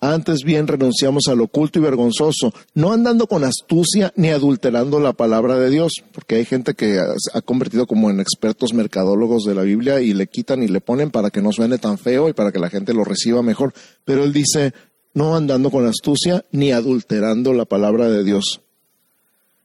antes 0.00 0.40
bien 0.44 0.68
renunciamos 0.68 1.24
al 1.28 1.40
oculto 1.40 1.78
y 1.78 1.82
vergonzoso, 1.82 2.54
no 2.74 2.92
andando 2.92 3.26
con 3.26 3.42
astucia 3.44 4.12
ni 4.16 4.30
adulterando 4.30 5.00
la 5.00 5.12
palabra 5.12 5.58
de 5.58 5.70
Dios, 5.70 5.92
porque 6.12 6.36
hay 6.36 6.44
gente 6.44 6.74
que 6.74 7.00
ha 7.00 7.40
convertido 7.42 7.86
como 7.86 8.10
en 8.10 8.20
expertos 8.20 8.74
mercadólogos 8.74 9.44
de 9.44 9.54
la 9.54 9.62
Biblia 9.62 10.00
y 10.00 10.14
le 10.14 10.28
quitan 10.28 10.62
y 10.62 10.68
le 10.68 10.80
ponen 10.80 11.10
para 11.10 11.30
que 11.30 11.42
no 11.42 11.52
suene 11.52 11.78
tan 11.78 11.98
feo 11.98 12.28
y 12.28 12.32
para 12.32 12.52
que 12.52 12.60
la 12.60 12.70
gente 12.70 12.94
lo 12.94 13.04
reciba 13.04 13.42
mejor. 13.42 13.72
Pero 14.04 14.22
él 14.22 14.32
dice, 14.32 14.72
no 15.14 15.34
andando 15.34 15.70
con 15.70 15.86
astucia 15.86 16.44
ni 16.52 16.70
adulterando 16.70 17.52
la 17.52 17.64
palabra 17.64 18.08
de 18.08 18.22
Dios, 18.22 18.60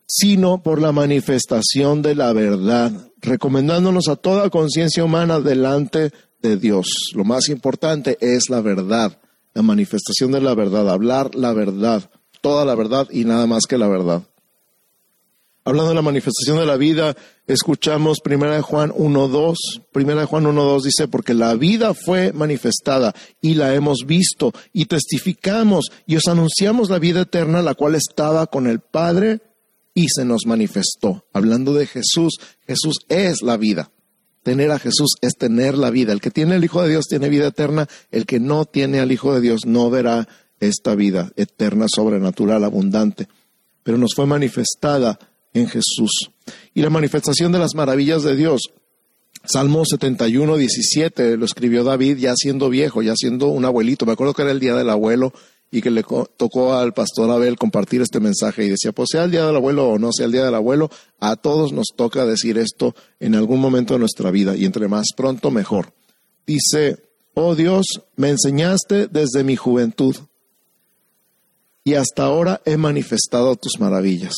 sino 0.07 0.63
por 0.63 0.81
la 0.81 0.91
manifestación 0.91 2.01
de 2.01 2.15
la 2.15 2.33
verdad, 2.33 2.91
recomendándonos 3.21 4.07
a 4.07 4.15
toda 4.15 4.49
conciencia 4.49 5.03
humana 5.03 5.39
delante 5.39 6.11
de 6.41 6.57
Dios. 6.57 6.87
Lo 7.13 7.23
más 7.23 7.49
importante 7.49 8.17
es 8.19 8.49
la 8.49 8.61
verdad 8.61 9.19
la 9.53 9.61
manifestación 9.61 10.31
de 10.31 10.41
la 10.41 10.55
verdad, 10.55 10.89
hablar 10.89 11.35
la 11.35 11.53
verdad, 11.53 12.09
toda 12.41 12.65
la 12.65 12.75
verdad 12.75 13.07
y 13.11 13.25
nada 13.25 13.47
más 13.47 13.63
que 13.67 13.77
la 13.77 13.87
verdad. 13.87 14.23
Hablando 15.65 15.89
de 15.89 15.95
la 15.95 16.01
manifestación 16.01 16.57
de 16.57 16.65
la 16.65 16.75
vida, 16.75 17.15
escuchamos 17.47 18.17
1 18.25 18.63
Juan 18.63 18.91
1.2. 18.91 19.55
1 19.93 20.27
Juan 20.27 20.43
1.2 20.43 20.81
dice, 20.83 21.07
porque 21.07 21.33
la 21.33 21.53
vida 21.55 21.93
fue 21.93 22.33
manifestada 22.33 23.15
y 23.39 23.53
la 23.53 23.73
hemos 23.73 23.99
visto 24.05 24.51
y 24.73 24.85
testificamos 24.85 25.85
y 26.05 26.17
os 26.17 26.27
anunciamos 26.27 26.89
la 26.89 26.99
vida 26.99 27.21
eterna, 27.21 27.61
la 27.61 27.75
cual 27.75 27.95
estaba 27.95 28.47
con 28.47 28.67
el 28.67 28.81
Padre 28.81 29.39
y 29.93 30.07
se 30.09 30.25
nos 30.25 30.45
manifestó. 30.45 31.23
Hablando 31.31 31.73
de 31.73 31.87
Jesús, 31.87 32.39
Jesús 32.67 32.97
es 33.07 33.41
la 33.41 33.55
vida. 33.55 33.92
Tener 34.43 34.71
a 34.71 34.79
Jesús 34.79 35.15
es 35.21 35.33
tener 35.37 35.77
la 35.77 35.89
vida. 35.89 36.11
El 36.11 36.21
que 36.21 36.31
tiene 36.31 36.55
el 36.55 36.63
Hijo 36.63 36.83
de 36.83 36.89
Dios 36.89 37.05
tiene 37.07 37.29
vida 37.29 37.47
eterna. 37.47 37.87
El 38.11 38.25
que 38.25 38.39
no 38.39 38.65
tiene 38.65 38.99
al 38.99 39.11
Hijo 39.11 39.33
de 39.33 39.41
Dios 39.41 39.61
no 39.65 39.89
verá 39.89 40.27
esta 40.59 40.95
vida 40.95 41.31
eterna, 41.35 41.85
sobrenatural, 41.93 42.63
abundante. 42.63 43.27
Pero 43.83 43.97
nos 43.97 44.13
fue 44.15 44.25
manifestada 44.25 45.17
en 45.53 45.67
Jesús. 45.67 46.31
Y 46.73 46.81
la 46.81 46.89
manifestación 46.89 47.51
de 47.51 47.59
las 47.59 47.73
maravillas 47.75 48.23
de 48.23 48.35
Dios. 48.35 48.61
Salmo 49.45 49.83
71, 49.85 50.55
17 50.55 51.37
lo 51.37 51.45
escribió 51.45 51.83
David 51.83 52.17
ya 52.17 52.33
siendo 52.35 52.69
viejo, 52.69 53.01
ya 53.01 53.13
siendo 53.15 53.47
un 53.47 53.65
abuelito. 53.65 54.05
Me 54.05 54.13
acuerdo 54.13 54.33
que 54.33 54.41
era 54.41 54.51
el 54.51 54.59
día 54.59 54.73
del 54.75 54.89
abuelo 54.89 55.33
y 55.73 55.81
que 55.81 55.89
le 55.89 56.03
tocó 56.37 56.75
al 56.75 56.93
pastor 56.93 57.31
Abel 57.31 57.57
compartir 57.57 58.03
este 58.03 58.19
mensaje 58.19 58.63
y 58.63 58.69
decía, 58.69 58.91
pues 58.91 59.09
sea 59.11 59.23
el 59.23 59.31
día 59.31 59.47
del 59.47 59.55
abuelo 59.55 59.89
o 59.89 59.97
no 59.97 60.11
sea 60.13 60.27
el 60.27 60.31
día 60.31 60.45
del 60.45 60.53
abuelo, 60.53 60.91
a 61.19 61.35
todos 61.35 61.73
nos 61.73 61.87
toca 61.95 62.27
decir 62.27 62.59
esto 62.59 62.93
en 63.19 63.33
algún 63.33 63.59
momento 63.59 63.95
de 63.95 63.99
nuestra 63.99 64.29
vida 64.29 64.55
y 64.55 64.65
entre 64.65 64.87
más 64.87 65.07
pronto 65.17 65.49
mejor. 65.49 65.95
Dice, 66.45 66.99
oh 67.33 67.55
Dios, 67.55 67.87
me 68.15 68.29
enseñaste 68.29 69.07
desde 69.07 69.43
mi 69.43 69.55
juventud 69.55 70.15
y 71.83 71.95
hasta 71.95 72.21
ahora 72.21 72.61
he 72.65 72.77
manifestado 72.77 73.55
tus 73.55 73.79
maravillas. 73.79 74.35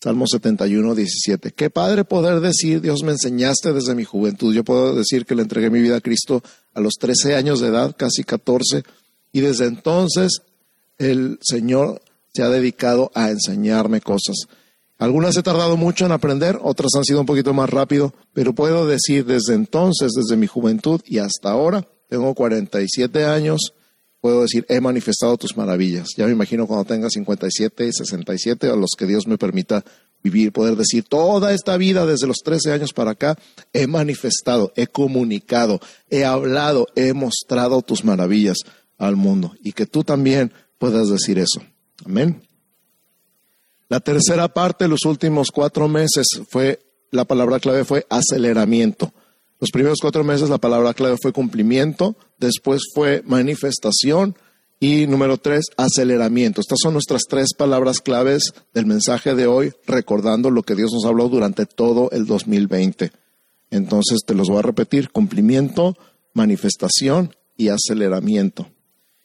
Salmo 0.00 0.26
71, 0.28 0.94
17. 0.94 1.50
Qué 1.50 1.70
padre 1.70 2.04
poder 2.04 2.38
decir, 2.38 2.80
Dios 2.80 3.02
me 3.02 3.10
enseñaste 3.10 3.72
desde 3.72 3.96
mi 3.96 4.04
juventud. 4.04 4.54
Yo 4.54 4.62
puedo 4.62 4.94
decir 4.94 5.26
que 5.26 5.34
le 5.34 5.42
entregué 5.42 5.70
mi 5.70 5.80
vida 5.80 5.96
a 5.96 6.00
Cristo 6.00 6.40
a 6.72 6.80
los 6.80 6.94
13 7.00 7.34
años 7.34 7.58
de 7.58 7.66
edad, 7.66 7.96
casi 7.98 8.22
14, 8.22 8.84
y 9.32 9.40
desde 9.40 9.66
entonces 9.66 10.42
el 11.10 11.38
Señor 11.42 12.00
se 12.32 12.42
ha 12.42 12.48
dedicado 12.48 13.10
a 13.14 13.30
enseñarme 13.30 14.00
cosas. 14.00 14.36
Algunas 14.98 15.36
he 15.36 15.42
tardado 15.42 15.76
mucho 15.76 16.06
en 16.06 16.12
aprender, 16.12 16.58
otras 16.62 16.92
han 16.96 17.04
sido 17.04 17.20
un 17.20 17.26
poquito 17.26 17.52
más 17.52 17.68
rápido, 17.68 18.14
pero 18.32 18.54
puedo 18.54 18.86
decir 18.86 19.24
desde 19.26 19.54
entonces, 19.54 20.12
desde 20.14 20.36
mi 20.36 20.46
juventud 20.46 21.00
y 21.04 21.18
hasta 21.18 21.50
ahora, 21.50 21.86
tengo 22.08 22.34
47 22.34 23.24
años, 23.24 23.74
puedo 24.20 24.42
decir, 24.42 24.64
he 24.68 24.80
manifestado 24.80 25.36
tus 25.36 25.56
maravillas. 25.56 26.10
Ya 26.16 26.26
me 26.26 26.32
imagino 26.32 26.68
cuando 26.68 26.84
tenga 26.84 27.10
57 27.10 27.86
y 27.86 27.92
67, 27.92 28.68
a 28.68 28.76
los 28.76 28.90
que 28.96 29.06
Dios 29.06 29.26
me 29.26 29.38
permita 29.38 29.84
vivir, 30.22 30.52
poder 30.52 30.76
decir, 30.76 31.02
toda 31.02 31.52
esta 31.52 31.76
vida, 31.76 32.06
desde 32.06 32.28
los 32.28 32.38
13 32.44 32.72
años 32.72 32.92
para 32.92 33.10
acá, 33.10 33.36
he 33.72 33.88
manifestado, 33.88 34.72
he 34.76 34.86
comunicado, 34.86 35.80
he 36.10 36.24
hablado, 36.24 36.86
he 36.94 37.12
mostrado 37.12 37.82
tus 37.82 38.04
maravillas 38.04 38.58
al 38.98 39.16
mundo. 39.16 39.54
Y 39.60 39.72
que 39.72 39.86
tú 39.86 40.04
también 40.04 40.52
puedas 40.82 41.10
decir 41.10 41.38
eso. 41.38 41.62
Amén. 42.04 42.42
La 43.88 44.00
tercera 44.00 44.48
parte 44.48 44.88
los 44.88 45.04
últimos 45.04 45.52
cuatro 45.54 45.86
meses 45.86 46.26
fue, 46.50 46.80
la 47.12 47.24
palabra 47.24 47.60
clave 47.60 47.84
fue 47.84 48.04
aceleramiento. 48.10 49.14
Los 49.60 49.70
primeros 49.70 49.98
cuatro 50.02 50.24
meses 50.24 50.50
la 50.50 50.58
palabra 50.58 50.92
clave 50.92 51.18
fue 51.22 51.32
cumplimiento, 51.32 52.16
después 52.36 52.82
fue 52.92 53.22
manifestación 53.24 54.34
y 54.80 55.06
número 55.06 55.38
tres, 55.38 55.66
aceleramiento. 55.76 56.60
Estas 56.60 56.80
son 56.82 56.94
nuestras 56.94 57.22
tres 57.28 57.54
palabras 57.56 58.00
claves 58.00 58.52
del 58.74 58.86
mensaje 58.86 59.36
de 59.36 59.46
hoy, 59.46 59.72
recordando 59.86 60.50
lo 60.50 60.64
que 60.64 60.74
Dios 60.74 60.90
nos 60.92 61.04
habló 61.04 61.28
durante 61.28 61.64
todo 61.64 62.10
el 62.10 62.26
2020. 62.26 63.12
Entonces 63.70 64.22
te 64.26 64.34
los 64.34 64.48
voy 64.48 64.58
a 64.58 64.62
repetir, 64.62 65.12
cumplimiento, 65.12 65.96
manifestación 66.34 67.36
y 67.56 67.68
aceleramiento. 67.68 68.66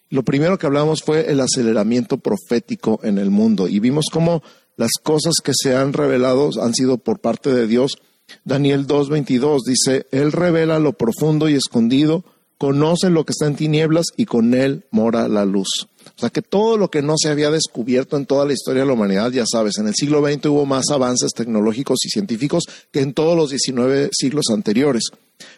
Lo 0.10 0.24
primero 0.24 0.58
que 0.58 0.66
hablamos 0.66 1.04
fue 1.04 1.32
el 1.32 1.42
aceleramiento 1.42 2.18
profético 2.18 3.00
en 3.04 3.18
el 3.18 3.30
mundo 3.30 3.68
y 3.68 3.80
vimos 3.80 4.06
cómo 4.12 4.42
las 4.78 4.92
cosas 5.04 5.36
que 5.44 5.52
se 5.54 5.76
han 5.76 5.92
revelado 5.92 6.50
han 6.62 6.74
sido 6.74 6.98
por 6.98 7.20
parte 7.20 7.54
de 7.54 7.68
Dios. 7.68 7.98
Daniel 8.46 8.88
2.22 8.88 9.60
dice, 9.66 10.06
Él 10.12 10.32
revela 10.32 10.80
lo 10.80 10.94
profundo 10.94 11.50
y 11.50 11.56
escondido, 11.56 12.24
conoce 12.58 13.10
lo 13.10 13.26
que 13.26 13.32
está 13.32 13.48
en 13.48 13.56
tinieblas 13.56 14.06
y 14.16 14.26
con 14.26 14.54
Él 14.54 14.86
mora 14.92 15.28
la 15.28 15.46
luz. 15.46 15.88
O 16.16 16.20
sea 16.20 16.30
que 16.30 16.42
todo 16.42 16.78
lo 16.78 16.90
que 16.90 17.02
no 17.02 17.16
se 17.18 17.30
había 17.30 17.52
descubierto 17.52 18.16
en 18.16 18.26
toda 18.26 18.46
la 18.46 18.54
historia 18.54 18.84
de 18.84 18.88
la 18.88 18.94
humanidad, 18.94 19.32
ya 19.32 19.46
sabes, 19.46 19.78
en 19.78 19.88
el 19.88 19.96
siglo 19.96 20.26
XX 20.26 20.46
hubo 20.48 20.66
más 20.66 20.86
avances 20.90 21.32
tecnológicos 21.36 22.00
y 22.06 22.10
científicos 22.10 22.64
que 22.92 23.02
en 23.02 23.14
todos 23.14 23.36
los 23.36 23.50
19 23.50 24.10
siglos 24.14 24.46
anteriores. 24.52 25.10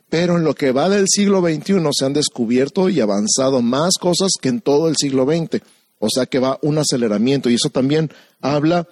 Pero 0.09 0.38
en 0.38 0.43
lo 0.43 0.55
que 0.55 0.71
va 0.71 0.89
del 0.89 1.05
siglo 1.07 1.41
XXI 1.41 1.75
se 1.91 2.05
han 2.05 2.13
descubierto 2.13 2.89
y 2.89 3.00
avanzado 3.00 3.62
más 3.62 3.93
cosas 4.00 4.31
que 4.41 4.50
en 4.50 4.62
todo 4.62 4.88
el 4.88 4.95
siglo 4.98 5.25
XX. 5.25 5.62
O 6.00 6.07
sea 6.09 6.25
que 6.25 6.39
va 6.39 6.59
un 6.62 6.77
aceleramiento 6.77 7.50
y 7.50 7.55
eso 7.55 7.69
también 7.69 8.09
habla 8.41 8.88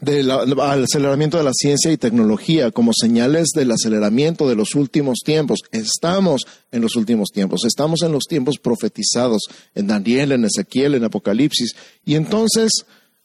del 0.00 0.30
aceleramiento 0.30 1.36
de 1.36 1.44
la 1.44 1.52
ciencia 1.52 1.92
y 1.92 1.98
tecnología 1.98 2.70
como 2.70 2.92
señales 2.98 3.48
del 3.54 3.70
aceleramiento 3.70 4.48
de 4.48 4.56
los 4.56 4.74
últimos 4.74 5.18
tiempos. 5.24 5.58
Estamos 5.72 6.42
en 6.72 6.80
los 6.80 6.96
últimos 6.96 7.28
tiempos, 7.30 7.64
estamos 7.66 8.02
en 8.02 8.12
los 8.12 8.24
tiempos 8.24 8.56
profetizados 8.58 9.42
en 9.74 9.88
Daniel, 9.88 10.32
en 10.32 10.44
Ezequiel, 10.46 10.94
en 10.94 11.04
Apocalipsis. 11.04 11.74
Y 12.04 12.14
entonces 12.14 12.70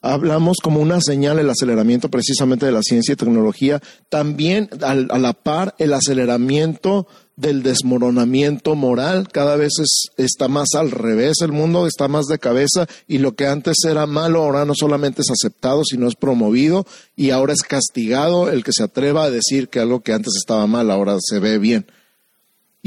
hablamos 0.06 0.58
como 0.62 0.80
una 0.80 1.02
señal 1.02 1.40
el 1.40 1.50
aceleramiento 1.50 2.10
precisamente 2.10 2.66
de 2.66 2.72
la 2.72 2.82
ciencia 2.84 3.14
y 3.14 3.16
tecnología, 3.16 3.82
también 4.10 4.70
a 4.82 4.94
la 4.94 5.34
par 5.34 5.76
el 5.80 5.94
aceleramiento 5.94 7.08
del 7.36 7.64
desmoronamiento 7.64 8.76
moral. 8.76 9.28
Cada 9.32 9.56
vez 9.56 9.74
está 10.18 10.48
más 10.48 10.70
al 10.76 10.92
revés, 10.92 11.38
el 11.42 11.52
mundo 11.52 11.88
está 11.88 12.08
más 12.08 12.26
de 12.26 12.40
cabeza 12.40 12.88
y 13.08 13.18
lo 13.18 13.36
que 13.36 13.48
antes 13.48 13.78
era 13.86 14.06
malo 14.06 14.44
ahora 14.44 14.64
no 14.66 14.74
solamente 14.76 15.22
es 15.22 15.32
aceptado, 15.32 15.84
sino 15.84 16.08
es 16.08 16.16
promovido 16.16 16.86
y 17.16 17.32
ahora 17.32 17.54
es 17.54 17.64
castigado 17.64 18.50
el 18.50 18.64
que 18.64 18.74
se 18.74 18.84
atreva 18.84 19.24
a 19.24 19.32
decir 19.32 19.70
que 19.70 19.80
algo 19.80 20.02
que 20.02 20.14
antes 20.14 20.34
estaba 20.38 20.68
mal 20.68 20.92
ahora 20.92 21.18
se 21.20 21.40
ve 21.40 21.58
bien. 21.58 21.88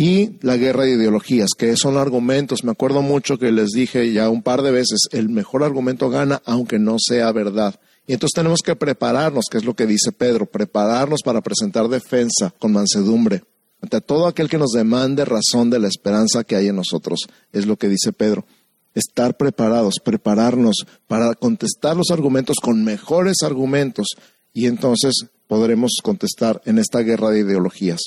Y 0.01 0.39
la 0.43 0.57
guerra 0.57 0.85
de 0.85 0.93
ideologías, 0.93 1.49
que 1.59 1.77
son 1.77 1.97
argumentos, 1.97 2.63
me 2.63 2.71
acuerdo 2.71 3.03
mucho 3.03 3.37
que 3.37 3.51
les 3.51 3.71
dije 3.71 4.13
ya 4.13 4.31
un 4.31 4.45
par 4.45 4.63
de 4.63 4.71
veces, 4.71 5.09
el 5.11 5.29
mejor 5.29 5.65
argumento 5.65 6.09
gana 6.09 6.41
aunque 6.45 6.79
no 6.79 6.99
sea 7.05 7.33
verdad. 7.33 7.81
Y 8.07 8.13
entonces 8.13 8.37
tenemos 8.37 8.61
que 8.65 8.77
prepararnos, 8.77 9.47
que 9.51 9.59
es 9.59 9.65
lo 9.65 9.75
que 9.75 9.87
dice 9.87 10.13
Pedro, 10.13 10.47
prepararnos 10.47 11.23
para 11.25 11.41
presentar 11.41 11.89
defensa 11.89 12.55
con 12.61 12.75
mansedumbre 12.75 13.43
ante 13.83 14.01
todo 14.01 14.29
aquel 14.29 14.49
que 14.49 14.57
nos 14.57 14.71
demande 14.71 15.25
razón 15.25 15.69
de 15.69 15.81
la 15.81 15.89
esperanza 15.89 16.45
que 16.45 16.55
hay 16.55 16.69
en 16.69 16.77
nosotros. 16.77 17.27
Es 17.53 17.67
lo 17.67 17.77
que 17.77 17.89
dice 17.89 18.13
Pedro. 18.13 18.47
Estar 18.95 19.37
preparados, 19.37 19.95
prepararnos 20.05 20.87
para 21.09 21.35
contestar 21.35 21.97
los 21.97 22.13
argumentos 22.13 22.59
con 22.63 22.85
mejores 22.85 23.39
argumentos 23.43 24.07
y 24.53 24.67
entonces 24.67 25.27
podremos 25.49 25.99
contestar 26.05 26.63
en 26.67 26.79
esta 26.79 27.01
guerra 27.01 27.31
de 27.31 27.41
ideologías, 27.41 27.99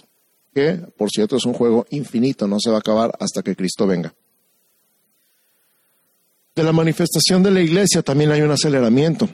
que 0.53 0.73
por 0.97 1.09
cierto 1.09 1.37
es 1.37 1.45
un 1.45 1.53
juego 1.53 1.85
infinito, 1.89 2.47
no 2.47 2.59
se 2.59 2.69
va 2.69 2.77
a 2.77 2.79
acabar 2.79 3.11
hasta 3.19 3.41
que 3.41 3.55
Cristo 3.55 3.87
venga. 3.87 4.13
De 6.55 6.63
la 6.63 6.73
manifestación 6.73 7.43
de 7.43 7.51
la 7.51 7.61
iglesia 7.61 8.01
también 8.01 8.31
hay 8.31 8.41
un 8.41 8.51
aceleramiento. 8.51 9.29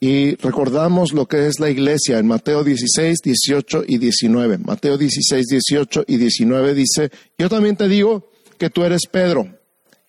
Y 0.00 0.36
recordamos 0.36 1.12
lo 1.12 1.26
que 1.26 1.48
es 1.48 1.58
la 1.58 1.70
iglesia 1.70 2.18
en 2.18 2.26
Mateo 2.28 2.62
16, 2.62 3.18
18 3.24 3.84
y 3.88 3.98
19. 3.98 4.58
Mateo 4.58 4.96
16, 4.96 5.46
18 5.46 6.04
y 6.06 6.18
19 6.18 6.74
dice, 6.74 7.10
yo 7.36 7.48
también 7.48 7.76
te 7.76 7.88
digo 7.88 8.30
que 8.58 8.70
tú 8.70 8.84
eres 8.84 9.06
Pedro, 9.10 9.57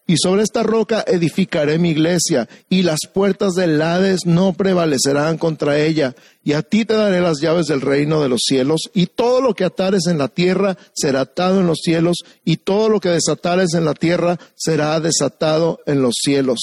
y 0.10 0.17
sobre 0.17 0.41
esta 0.41 0.63
roca 0.63 1.06
edificaré 1.06 1.78
mi 1.78 1.91
iglesia, 1.91 2.50
y 2.67 2.82
las 2.82 3.02
puertas 3.13 3.54
del 3.54 3.80
Hades 3.80 4.26
no 4.26 4.54
prevalecerán 4.54 5.38
contra 5.38 5.78
ella, 5.78 6.15
y 6.43 6.54
a 6.54 6.63
ti 6.63 6.84
te 6.84 6.95
daré 6.95 7.22
las 7.22 7.39
llaves 7.39 7.67
del 7.67 7.82
reino 7.82 8.19
de 8.19 8.28
los 8.28 8.39
cielos, 8.43 8.89
y 8.95 9.06
todo 9.06 9.39
lo 9.39 9.54
que 9.54 9.65
atares 9.65 10.08
en 10.08 10.17
la 10.17 10.28
tierra 10.28 10.80
será 10.93 11.22
atado 11.22 11.60
en 11.60 11.67
los 11.67 11.78
cielos, 11.84 12.17
y 12.43 12.58
todo 12.58 12.89
lo 12.89 13.00
que 13.00 13.10
desatares 13.10 13.76
en 13.76 13.86
la 13.86 13.93
tierra 13.93 14.39
será 14.56 15.00
desatado 15.00 15.80
en 15.86 16.02
los 16.02 16.15
cielos. 16.19 16.58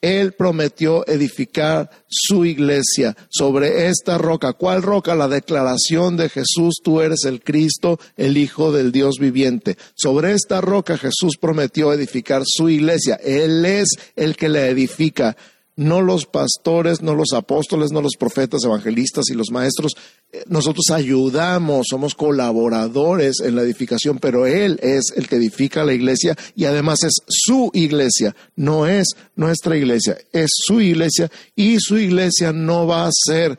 Él 0.00 0.32
prometió 0.32 1.06
edificar 1.06 1.90
su 2.08 2.44
iglesia 2.44 3.16
sobre 3.28 3.88
esta 3.88 4.16
roca. 4.16 4.54
¿Cuál 4.54 4.82
roca? 4.82 5.14
La 5.14 5.28
declaración 5.28 6.16
de 6.16 6.28
Jesús, 6.28 6.76
tú 6.82 7.00
eres 7.00 7.24
el 7.24 7.42
Cristo, 7.42 8.00
el 8.16 8.36
Hijo 8.36 8.72
del 8.72 8.92
Dios 8.92 9.16
viviente. 9.18 9.76
Sobre 9.94 10.32
esta 10.32 10.60
roca 10.60 10.96
Jesús 10.96 11.36
prometió 11.38 11.92
edificar 11.92 12.42
su 12.46 12.68
iglesia. 12.70 13.16
Él 13.22 13.64
es 13.66 13.88
el 14.16 14.36
que 14.36 14.48
la 14.48 14.66
edifica 14.66 15.36
no 15.76 16.02
los 16.02 16.26
pastores, 16.26 17.02
no 17.02 17.14
los 17.14 17.32
apóstoles, 17.32 17.90
no 17.90 18.02
los 18.02 18.16
profetas, 18.18 18.64
evangelistas 18.64 19.24
y 19.30 19.34
los 19.34 19.50
maestros. 19.50 19.92
Eh, 20.32 20.42
nosotros 20.46 20.90
ayudamos, 20.90 21.86
somos 21.88 22.14
colaboradores 22.14 23.40
en 23.40 23.56
la 23.56 23.62
edificación, 23.62 24.18
pero 24.18 24.46
Él 24.46 24.78
es 24.82 25.12
el 25.16 25.28
que 25.28 25.36
edifica 25.36 25.84
la 25.84 25.94
iglesia 25.94 26.36
y 26.54 26.64
además 26.64 27.02
es 27.04 27.14
su 27.28 27.70
iglesia, 27.72 28.34
no 28.56 28.86
es 28.86 29.08
nuestra 29.36 29.76
iglesia, 29.76 30.18
es 30.32 30.50
su 30.52 30.80
iglesia 30.80 31.30
y 31.56 31.78
su 31.80 31.98
iglesia 31.98 32.52
no 32.52 32.86
va 32.86 33.06
a 33.06 33.10
ser 33.12 33.58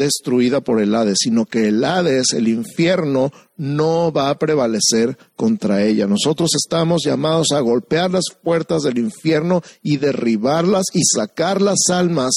destruida 0.00 0.62
por 0.62 0.80
el 0.80 0.94
Hades, 0.94 1.18
sino 1.20 1.44
que 1.44 1.68
el 1.68 1.84
Hades, 1.84 2.32
el 2.32 2.48
infierno, 2.48 3.30
no 3.58 4.10
va 4.10 4.30
a 4.30 4.38
prevalecer 4.38 5.18
contra 5.36 5.84
ella. 5.84 6.06
Nosotros 6.06 6.52
estamos 6.56 7.02
llamados 7.04 7.52
a 7.52 7.60
golpear 7.60 8.10
las 8.10 8.24
puertas 8.42 8.82
del 8.82 8.96
infierno 8.96 9.62
y 9.82 9.98
derribarlas 9.98 10.86
y 10.94 11.02
sacar 11.04 11.60
las 11.60 11.90
almas 11.90 12.32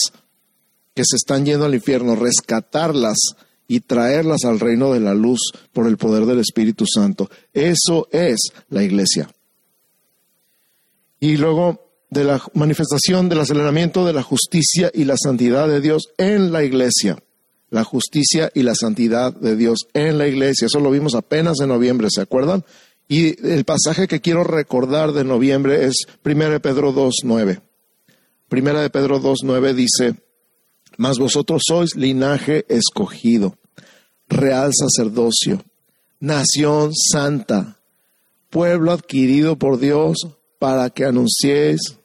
que 0.93 1.03
se 1.05 1.15
están 1.15 1.45
yendo 1.45 1.63
al 1.65 1.73
infierno, 1.73 2.17
rescatarlas 2.17 3.17
y 3.65 3.79
traerlas 3.79 4.43
al 4.43 4.59
reino 4.59 4.91
de 4.91 4.99
la 4.99 5.13
luz 5.13 5.53
por 5.71 5.87
el 5.87 5.95
poder 5.95 6.25
del 6.25 6.39
Espíritu 6.39 6.83
Santo. 6.85 7.29
Eso 7.53 8.09
es 8.11 8.51
la 8.67 8.83
iglesia. 8.83 9.29
Y 11.21 11.37
luego 11.37 11.79
de 12.09 12.25
la 12.25 12.43
manifestación 12.55 13.29
del 13.29 13.39
aceleramiento 13.39 14.05
de 14.05 14.11
la 14.11 14.21
justicia 14.21 14.91
y 14.93 15.05
la 15.05 15.15
santidad 15.17 15.69
de 15.69 15.79
Dios 15.79 16.09
en 16.17 16.51
la 16.51 16.65
iglesia 16.65 17.17
la 17.73 17.83
justicia 17.83 18.51
y 18.53 18.61
la 18.61 18.75
santidad 18.75 19.33
de 19.33 19.55
Dios 19.55 19.87
en 19.95 20.19
la 20.19 20.27
iglesia. 20.27 20.67
Eso 20.67 20.79
lo 20.79 20.91
vimos 20.91 21.15
apenas 21.15 21.59
en 21.59 21.69
noviembre, 21.69 22.07
¿se 22.11 22.21
acuerdan? 22.21 22.63
Y 23.07 23.43
el 23.47 23.65
pasaje 23.65 24.07
que 24.07 24.21
quiero 24.21 24.43
recordar 24.43 25.11
de 25.11 25.23
noviembre 25.23 25.85
es 25.85 26.05
1 26.23 26.61
Pedro 26.61 26.93
2.9. 26.93 27.61
Primera 28.47 28.79
de 28.79 28.91
Pedro 28.91 29.19
2.9 29.19 29.73
dice, 29.73 30.15
mas 30.97 31.17
vosotros 31.17 31.63
sois 31.67 31.95
linaje 31.95 32.63
escogido, 32.69 33.57
real 34.29 34.69
sacerdocio, 34.71 35.63
nación 36.19 36.91
santa, 36.93 37.79
pueblo 38.51 38.91
adquirido 38.91 39.57
por 39.57 39.79
Dios 39.79 40.27
para 40.59 40.91
que 40.91 41.05
anunciéis 41.05 41.97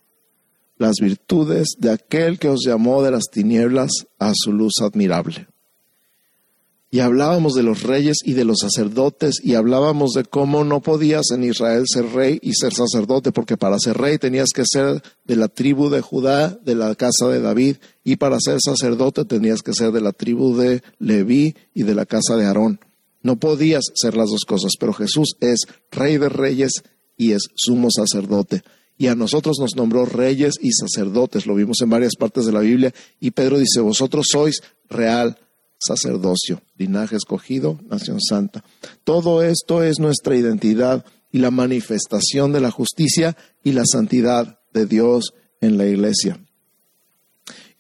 las 0.79 0.95
virtudes 0.99 1.77
de 1.77 1.91
aquel 1.93 2.39
que 2.39 2.49
os 2.49 2.65
llamó 2.65 3.03
de 3.03 3.11
las 3.11 3.25
tinieblas 3.31 3.91
a 4.19 4.33
su 4.35 4.55
luz 4.55 4.73
admirable 4.81 5.48
y 6.91 7.01
hablábamos 7.01 7.55
de 7.55 7.63
los 7.63 7.83
reyes 7.83 8.19
y 8.25 8.33
de 8.33 8.45
los 8.45 8.59
sacerdotes 8.61 9.41
y 9.43 9.55
hablábamos 9.55 10.13
de 10.13 10.25
cómo 10.25 10.65
no 10.65 10.81
podías 10.81 11.31
en 11.33 11.45
Israel 11.45 11.85
ser 11.87 12.07
rey 12.13 12.39
y 12.41 12.55
ser 12.55 12.73
sacerdote, 12.73 13.31
porque 13.31 13.59
para 13.59 13.79
ser 13.79 13.99
rey 13.99 14.17
tenías 14.19 14.49
que 14.55 14.65
ser 14.65 15.03
de 15.25 15.37
la 15.37 15.49
tribu 15.49 15.91
de 15.91 16.01
Judá, 16.01 16.59
de 16.65 16.75
la 16.75 16.95
casa 16.95 17.29
de 17.29 17.41
David, 17.41 17.77
y 18.05 18.17
para 18.17 18.39
ser 18.41 18.59
sacerdote 18.61 19.27
tenías 19.27 19.61
que 19.61 19.75
ser 19.75 19.93
de 19.93 20.01
la 20.01 20.13
tribu 20.13 20.57
de 20.57 20.83
Leví 20.99 21.55
y 21.75 21.83
de 21.83 21.95
la 21.95 22.07
casa 22.07 22.37
de 22.37 22.47
Aarón. 22.47 22.81
No 23.23 23.37
podías 23.37 23.85
ser 23.95 24.17
las 24.17 24.31
dos 24.31 24.45
cosas, 24.47 24.73
pero 24.81 24.95
Jesús 24.95 25.37
es 25.41 25.67
rey 25.91 26.17
de 26.17 26.31
reyes 26.31 26.73
y 27.19 27.33
es 27.33 27.43
sumo 27.55 27.89
sacerdote. 27.91 28.63
Y 28.97 29.09
a 29.09 29.15
nosotros 29.15 29.59
nos 29.61 29.77
nombró 29.77 30.07
reyes 30.07 30.55
y 30.61 30.73
sacerdotes, 30.73 31.47
lo 31.47 31.55
vimos 31.55 31.83
en 31.83 31.91
varias 31.91 32.17
partes 32.17 32.47
de 32.47 32.53
la 32.53 32.61
Biblia, 32.61 32.95
y 33.21 33.33
Pedro 33.33 33.59
dice, 33.59 33.81
vosotros 33.81 34.27
sois 34.33 34.63
real 34.89 35.39
sacerdocio, 35.79 36.63
linaje 36.77 37.17
escogido, 37.17 37.79
nación 37.89 38.21
santa. 38.21 38.65
Todo 39.05 39.43
esto 39.43 39.83
es 39.83 39.99
nuestra 39.99 40.37
identidad 40.37 41.05
y 41.31 41.39
la 41.39 41.51
manifestación 41.51 42.53
de 42.53 42.61
la 42.61 42.71
justicia 42.71 43.37
y 43.63 43.73
la 43.73 43.85
santidad 43.85 44.61
de 44.73 44.87
Dios 44.87 45.35
en 45.61 45.79
la 45.79 45.87
iglesia. 45.87 46.41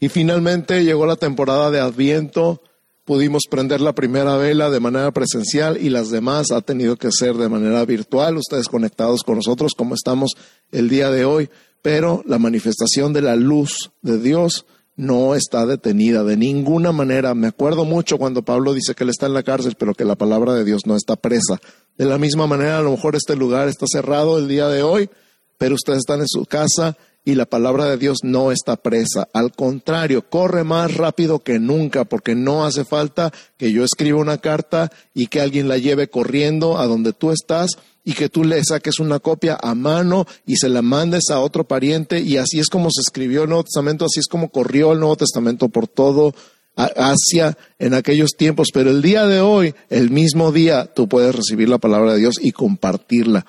Y 0.00 0.08
finalmente 0.08 0.84
llegó 0.84 1.06
la 1.06 1.16
temporada 1.16 1.70
de 1.70 1.80
Adviento 1.80 2.62
pudimos 3.08 3.44
prender 3.48 3.80
la 3.80 3.94
primera 3.94 4.36
vela 4.36 4.68
de 4.68 4.80
manera 4.80 5.10
presencial 5.12 5.78
y 5.78 5.88
las 5.88 6.10
demás 6.10 6.50
ha 6.50 6.60
tenido 6.60 6.96
que 6.96 7.10
ser 7.10 7.36
de 7.36 7.48
manera 7.48 7.82
virtual, 7.86 8.36
ustedes 8.36 8.68
conectados 8.68 9.22
con 9.22 9.36
nosotros 9.36 9.72
como 9.74 9.94
estamos 9.94 10.32
el 10.72 10.90
día 10.90 11.10
de 11.10 11.24
hoy, 11.24 11.48
pero 11.80 12.22
la 12.26 12.38
manifestación 12.38 13.14
de 13.14 13.22
la 13.22 13.34
luz 13.34 13.92
de 14.02 14.18
Dios 14.18 14.66
no 14.98 15.36
está 15.36 15.64
detenida 15.64 16.24
de 16.24 16.36
ninguna 16.36 16.90
manera. 16.90 17.32
Me 17.34 17.46
acuerdo 17.46 17.84
mucho 17.84 18.18
cuando 18.18 18.42
Pablo 18.42 18.74
dice 18.74 18.94
que 18.94 19.04
él 19.04 19.10
está 19.10 19.26
en 19.26 19.32
la 19.32 19.44
cárcel, 19.44 19.76
pero 19.78 19.94
que 19.94 20.04
la 20.04 20.16
palabra 20.16 20.54
de 20.54 20.64
Dios 20.64 20.82
no 20.86 20.96
está 20.96 21.14
presa. 21.14 21.60
De 21.96 22.04
la 22.04 22.18
misma 22.18 22.48
manera, 22.48 22.78
a 22.78 22.82
lo 22.82 22.90
mejor 22.90 23.14
este 23.14 23.36
lugar 23.36 23.68
está 23.68 23.86
cerrado 23.88 24.38
el 24.38 24.48
día 24.48 24.68
de 24.68 24.82
hoy, 24.82 25.08
pero 25.56 25.76
ustedes 25.76 26.00
están 26.00 26.20
en 26.20 26.28
su 26.28 26.44
casa 26.46 26.96
y 27.24 27.36
la 27.36 27.46
palabra 27.46 27.84
de 27.84 27.96
Dios 27.96 28.18
no 28.24 28.50
está 28.50 28.76
presa. 28.76 29.28
Al 29.32 29.52
contrario, 29.52 30.28
corre 30.28 30.64
más 30.64 30.96
rápido 30.96 31.38
que 31.38 31.60
nunca 31.60 32.04
porque 32.04 32.34
no 32.34 32.64
hace 32.64 32.84
falta 32.84 33.32
que 33.56 33.70
yo 33.70 33.84
escriba 33.84 34.18
una 34.18 34.38
carta 34.38 34.90
y 35.14 35.28
que 35.28 35.40
alguien 35.40 35.68
la 35.68 35.78
lleve 35.78 36.10
corriendo 36.10 36.78
a 36.78 36.86
donde 36.86 37.12
tú 37.12 37.30
estás 37.30 37.70
y 38.08 38.14
que 38.14 38.30
tú 38.30 38.42
le 38.42 38.64
saques 38.64 39.00
una 39.00 39.18
copia 39.18 39.58
a 39.60 39.74
mano 39.74 40.26
y 40.46 40.56
se 40.56 40.70
la 40.70 40.80
mandes 40.80 41.24
a 41.28 41.40
otro 41.40 41.64
pariente 41.64 42.22
y 42.22 42.38
así 42.38 42.58
es 42.58 42.68
como 42.68 42.90
se 42.90 43.02
escribió 43.02 43.42
el 43.42 43.50
Nuevo 43.50 43.64
Testamento, 43.64 44.06
así 44.06 44.18
es 44.20 44.28
como 44.28 44.48
corrió 44.48 44.94
el 44.94 44.98
Nuevo 44.98 45.16
Testamento 45.16 45.68
por 45.68 45.88
todo 45.88 46.34
Asia 46.74 47.58
en 47.78 47.92
aquellos 47.92 48.30
tiempos, 48.30 48.68
pero 48.72 48.88
el 48.88 49.02
día 49.02 49.26
de 49.26 49.42
hoy, 49.42 49.74
el 49.90 50.08
mismo 50.08 50.52
día, 50.52 50.86
tú 50.86 51.06
puedes 51.06 51.34
recibir 51.34 51.68
la 51.68 51.76
palabra 51.76 52.14
de 52.14 52.20
Dios 52.20 52.36
y 52.40 52.52
compartirla. 52.52 53.44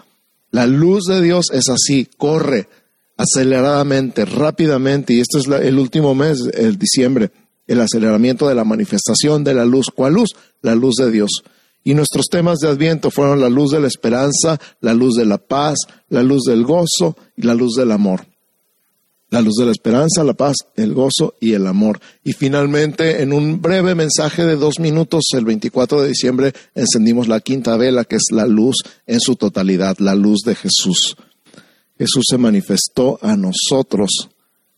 La 0.52 0.68
luz 0.68 1.06
de 1.06 1.22
Dios 1.22 1.46
es 1.54 1.70
así, 1.70 2.10
corre 2.18 2.68
aceleradamente, 3.16 4.26
rápidamente, 4.26 5.14
y 5.14 5.22
este 5.22 5.38
es 5.38 5.48
el 5.48 5.80
último 5.80 6.16
mes, 6.16 6.40
el 6.54 6.78
diciembre, 6.78 7.32
el 7.66 7.80
aceleramiento 7.80 8.50
de 8.50 8.56
la 8.56 8.66
manifestación 8.66 9.46
de 9.46 9.54
la 9.54 9.64
luz. 9.64 9.88
¿Cuál 9.96 10.16
luz? 10.16 10.32
La 10.62 10.76
luz 10.76 10.96
de 10.96 11.12
Dios. 11.12 11.30
Y 11.84 11.94
nuestros 11.94 12.28
temas 12.28 12.60
de 12.60 12.68
Adviento 12.68 13.10
fueron 13.10 13.40
la 13.40 13.50
luz 13.50 13.72
de 13.72 13.80
la 13.80 13.88
esperanza, 13.88 14.60
la 14.82 14.94
luz 14.94 15.16
de 15.16 15.26
la 15.26 15.38
paz, 15.38 15.78
la 16.10 16.24
luz 16.24 16.44
del 16.44 16.64
gozo 16.64 17.16
y 17.36 17.44
la 17.44 17.54
luz 17.54 17.76
del 17.76 17.92
amor. 17.92 18.26
La 19.32 19.42
luz 19.42 19.56
de 19.58 19.66
la 19.66 19.72
esperanza, 19.72 20.24
la 20.24 20.34
paz, 20.34 20.58
el 20.76 20.94
gozo 20.94 21.36
y 21.40 21.54
el 21.54 21.68
amor. 21.68 22.00
Y 22.24 22.34
finalmente, 22.34 23.22
en 23.22 23.32
un 23.32 23.62
breve 23.62 23.94
mensaje 23.94 24.44
de 24.44 24.56
dos 24.56 24.80
minutos, 24.80 25.26
el 25.34 25.46
24 25.46 26.02
de 26.02 26.08
diciembre, 26.10 26.54
encendimos 26.74 27.28
la 27.28 27.40
quinta 27.40 27.78
vela, 27.78 28.06
que 28.06 28.16
es 28.16 28.32
la 28.32 28.48
luz 28.48 28.78
en 29.06 29.20
su 29.20 29.36
totalidad, 29.36 29.98
la 30.00 30.16
luz 30.16 30.40
de 30.46 30.56
Jesús. 30.56 31.16
Jesús 32.00 32.26
se 32.28 32.38
manifestó 32.38 33.20
a 33.22 33.36
nosotros, 33.36 34.30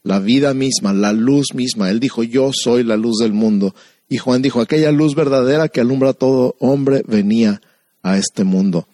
la 0.04 0.20
vida 0.20 0.54
misma, 0.54 0.92
la 0.92 1.14
luz 1.14 1.54
misma. 1.54 1.90
Él 1.90 2.00
dijo, 2.00 2.24
yo 2.24 2.52
soy 2.54 2.84
la 2.84 2.98
luz 2.98 3.20
del 3.20 3.34
mundo. 3.34 3.74
Y 4.12 4.17
Juan 4.17 4.41
dijo, 4.41 4.60
aquella 4.60 4.91
luz 4.91 5.15
verdadera 5.15 5.69
que 5.69 5.80
alumbra 5.80 6.10
a 6.10 6.13
todo 6.13 6.58
hombre 6.60 7.02
venía 7.08 7.62
a 8.04 8.17
este 8.17 8.43
mundo. 8.43 8.86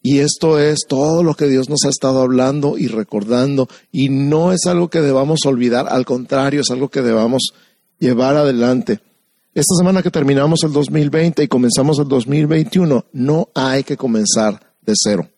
Y 0.00 0.20
esto 0.20 0.58
es 0.58 0.86
todo 0.88 1.22
lo 1.22 1.34
que 1.34 1.48
Dios 1.48 1.68
nos 1.68 1.84
ha 1.84 1.90
estado 1.90 2.22
hablando 2.22 2.78
y 2.78 2.86
recordando. 2.86 3.68
Y 3.90 4.08
no 4.08 4.52
es 4.52 4.64
algo 4.64 4.88
que 4.88 5.02
debamos 5.02 5.40
olvidar, 5.44 5.86
al 5.86 6.06
contrario, 6.06 6.62
es 6.62 6.70
algo 6.70 6.88
que 6.88 7.02
debamos 7.02 7.52
llevar 7.98 8.36
adelante. 8.36 9.00
Esta 9.52 9.74
semana 9.76 10.02
que 10.02 10.10
terminamos 10.10 10.60
el 10.64 10.72
2020 10.72 11.42
y 11.42 11.48
comenzamos 11.48 11.98
el 11.98 12.08
2021, 12.08 13.04
no 13.12 13.48
hay 13.54 13.84
que 13.84 13.98
comenzar 13.98 14.58
de 14.80 14.94
cero. 14.96 15.28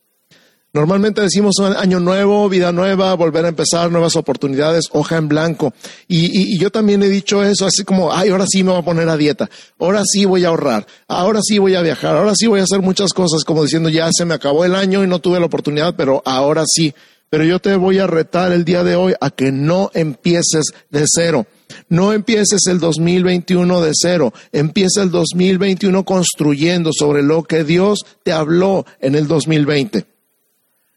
Normalmente 0.74 1.20
decimos 1.20 1.54
año 1.60 2.00
nuevo, 2.00 2.48
vida 2.48 2.72
nueva, 2.72 3.14
volver 3.14 3.44
a 3.44 3.48
empezar, 3.50 3.92
nuevas 3.92 4.16
oportunidades, 4.16 4.86
hoja 4.90 5.18
en 5.18 5.28
blanco. 5.28 5.72
Y, 6.08 6.58
yo 6.58 6.72
también 6.72 7.00
he 7.04 7.08
dicho 7.08 7.44
eso, 7.44 7.64
así 7.64 7.84
como, 7.84 8.12
ay, 8.12 8.30
ahora 8.30 8.44
sí 8.48 8.64
me 8.64 8.72
voy 8.72 8.80
a 8.80 8.84
poner 8.84 9.08
a 9.08 9.16
dieta, 9.16 9.48
ahora 9.78 10.02
sí 10.04 10.24
voy 10.24 10.44
a 10.44 10.48
ahorrar, 10.48 10.84
ahora 11.06 11.38
sí 11.44 11.58
voy 11.58 11.76
a 11.76 11.82
viajar, 11.82 12.16
ahora 12.16 12.34
sí 12.34 12.48
voy 12.48 12.58
a 12.58 12.64
hacer 12.64 12.82
muchas 12.82 13.12
cosas, 13.12 13.44
como 13.44 13.62
diciendo, 13.62 13.88
ya 13.88 14.10
se 14.12 14.24
me 14.24 14.34
acabó 14.34 14.64
el 14.64 14.74
año 14.74 15.04
y 15.04 15.06
no 15.06 15.20
tuve 15.20 15.38
la 15.38 15.46
oportunidad, 15.46 15.94
pero 15.96 16.22
ahora 16.26 16.64
sí. 16.66 16.92
Pero 17.30 17.44
yo 17.44 17.60
te 17.60 17.76
voy 17.76 18.00
a 18.00 18.08
retar 18.08 18.50
el 18.50 18.64
día 18.64 18.82
de 18.82 18.96
hoy 18.96 19.14
a 19.20 19.30
que 19.30 19.52
no 19.52 19.92
empieces 19.94 20.72
de 20.90 21.04
cero. 21.06 21.46
No 21.88 22.12
empieces 22.12 22.66
el 22.66 22.80
2021 22.80 23.80
de 23.80 23.92
cero, 23.94 24.32
empieza 24.50 25.02
el 25.02 25.12
2021 25.12 26.04
construyendo 26.04 26.90
sobre 26.92 27.22
lo 27.22 27.44
que 27.44 27.62
Dios 27.62 28.00
te 28.24 28.32
habló 28.32 28.84
en 29.00 29.14
el 29.14 29.28
2020. 29.28 30.13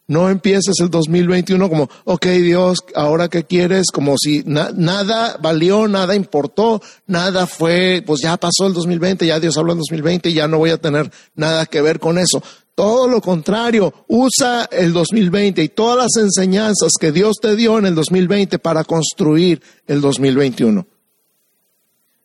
No 0.09 0.29
empieces 0.29 0.75
el 0.79 0.89
2021 0.89 1.69
como, 1.69 1.89
ok 2.05 2.25
Dios, 2.27 2.79
ahora 2.95 3.27
qué 3.27 3.43
quieres, 3.43 3.87
como 3.91 4.15
si 4.17 4.41
nada 4.45 5.37
valió, 5.41 5.89
nada 5.89 6.15
importó, 6.15 6.81
nada 7.07 7.45
fue, 7.45 8.01
pues 8.05 8.21
ya 8.21 8.37
pasó 8.37 8.67
el 8.67 8.73
2020, 8.73 9.25
ya 9.25 9.41
Dios 9.41 9.57
habló 9.57 9.73
en 9.73 9.79
2020 9.79 10.29
y 10.29 10.33
ya 10.33 10.47
no 10.47 10.59
voy 10.59 10.69
a 10.69 10.77
tener 10.77 11.11
nada 11.35 11.65
que 11.65 11.81
ver 11.81 11.99
con 11.99 12.17
eso. 12.17 12.41
Todo 12.73 13.09
lo 13.09 13.19
contrario, 13.19 13.93
usa 14.07 14.69
el 14.71 14.93
2020 14.93 15.61
y 15.61 15.69
todas 15.69 15.97
las 15.97 16.23
enseñanzas 16.23 16.91
que 16.97 17.11
Dios 17.11 17.37
te 17.41 17.57
dio 17.57 17.77
en 17.77 17.87
el 17.87 17.95
2020 17.95 18.59
para 18.59 18.85
construir 18.85 19.61
el 19.87 19.99
2021. 19.99 20.87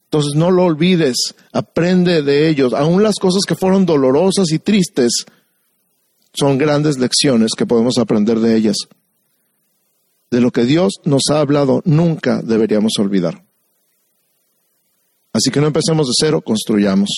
Entonces 0.05 0.35
no 0.37 0.51
lo 0.53 0.67
olvides, 0.67 1.35
aprende 1.53 2.23
de 2.23 2.49
ellos, 2.49 2.75
aun 2.75 3.03
las 3.03 3.15
cosas 3.17 3.43
que 3.49 3.57
fueron 3.57 3.87
dolorosas 3.87 4.53
y 4.53 4.59
tristes, 4.59 5.25
son 6.35 6.59
grandes 6.59 6.99
lecciones 6.99 7.53
que 7.57 7.67
podemos 7.67 7.99
aprender 7.99 8.41
de 8.41 8.57
ellas. 8.57 8.77
De 10.31 10.41
lo 10.41 10.51
que 10.51 10.65
Dios 10.65 10.95
nos 11.05 11.23
ha 11.31 11.41
hablado, 11.41 11.83
nunca 11.85 12.41
deberíamos 12.43 12.93
olvidar. 12.99 13.45
Así 15.33 15.51
que 15.51 15.61
no 15.61 15.67
empecemos 15.67 16.07
de 16.07 16.13
cero, 16.19 16.41
construyamos. 16.41 17.11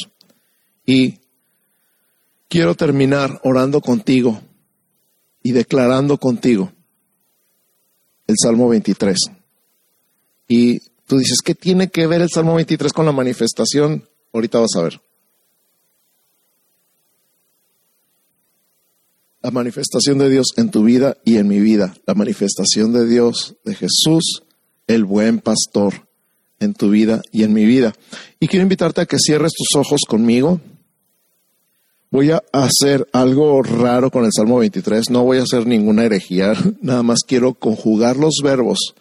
Y 0.86 1.20
quiero 2.48 2.74
terminar 2.74 3.40
orando 3.44 3.80
contigo 3.80 4.40
y 5.42 5.52
declarando 5.52 6.18
contigo 6.18 6.72
el 8.26 8.36
Salmo 8.40 8.68
23. 8.68 9.16
Y 10.48 10.80
tú 11.06 11.18
dices, 11.18 11.38
¿qué 11.44 11.54
tiene 11.54 11.88
que 11.88 12.06
ver 12.06 12.22
el 12.22 12.30
Salmo 12.30 12.54
23 12.54 12.92
con 12.92 13.06
la 13.06 13.12
manifestación? 13.12 14.08
Ahorita 14.32 14.58
vas 14.58 14.74
a 14.76 14.82
ver. 14.82 15.00
La 19.44 19.50
manifestación 19.50 20.16
de 20.16 20.30
Dios 20.30 20.54
en 20.56 20.70
tu 20.70 20.84
vida 20.84 21.18
y 21.22 21.36
en 21.36 21.46
mi 21.46 21.60
vida, 21.60 21.94
la 22.06 22.14
manifestación 22.14 22.94
de 22.94 23.06
Dios, 23.06 23.56
de 23.62 23.74
Jesús, 23.74 24.42
el 24.86 25.04
buen 25.04 25.38
pastor, 25.38 26.08
en 26.60 26.72
tu 26.72 26.88
vida 26.88 27.20
y 27.30 27.42
en 27.42 27.52
mi 27.52 27.66
vida. 27.66 27.92
Y 28.40 28.48
quiero 28.48 28.62
invitarte 28.62 29.02
a 29.02 29.06
que 29.06 29.18
cierres 29.18 29.52
tus 29.52 29.78
ojos 29.78 30.00
conmigo. 30.08 30.62
Voy 32.10 32.30
a 32.30 32.42
hacer 32.52 33.06
algo 33.12 33.62
raro 33.62 34.10
con 34.10 34.24
el 34.24 34.30
Salmo 34.34 34.60
23, 34.60 35.10
no 35.10 35.24
voy 35.24 35.36
a 35.36 35.42
hacer 35.42 35.66
ninguna 35.66 36.04
herejía, 36.04 36.54
nada 36.80 37.02
más 37.02 37.18
quiero 37.26 37.52
conjugar 37.52 38.16
los 38.16 38.36
verbos 38.42 38.94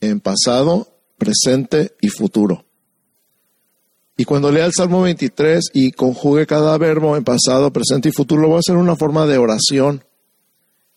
en 0.00 0.18
pasado, 0.18 0.88
presente 1.18 1.94
y 2.00 2.08
futuro. 2.08 2.65
Y 4.16 4.24
cuando 4.24 4.50
lea 4.50 4.64
el 4.64 4.72
Salmo 4.72 5.02
23 5.02 5.70
y 5.74 5.92
conjugue 5.92 6.46
cada 6.46 6.76
verbo 6.78 7.16
en 7.16 7.24
pasado, 7.24 7.70
presente 7.70 8.08
y 8.08 8.12
futuro, 8.12 8.42
lo 8.42 8.48
voy 8.48 8.56
a 8.56 8.60
hacer 8.60 8.74
en 8.74 8.80
una 8.80 8.96
forma 8.96 9.26
de 9.26 9.36
oración 9.36 10.04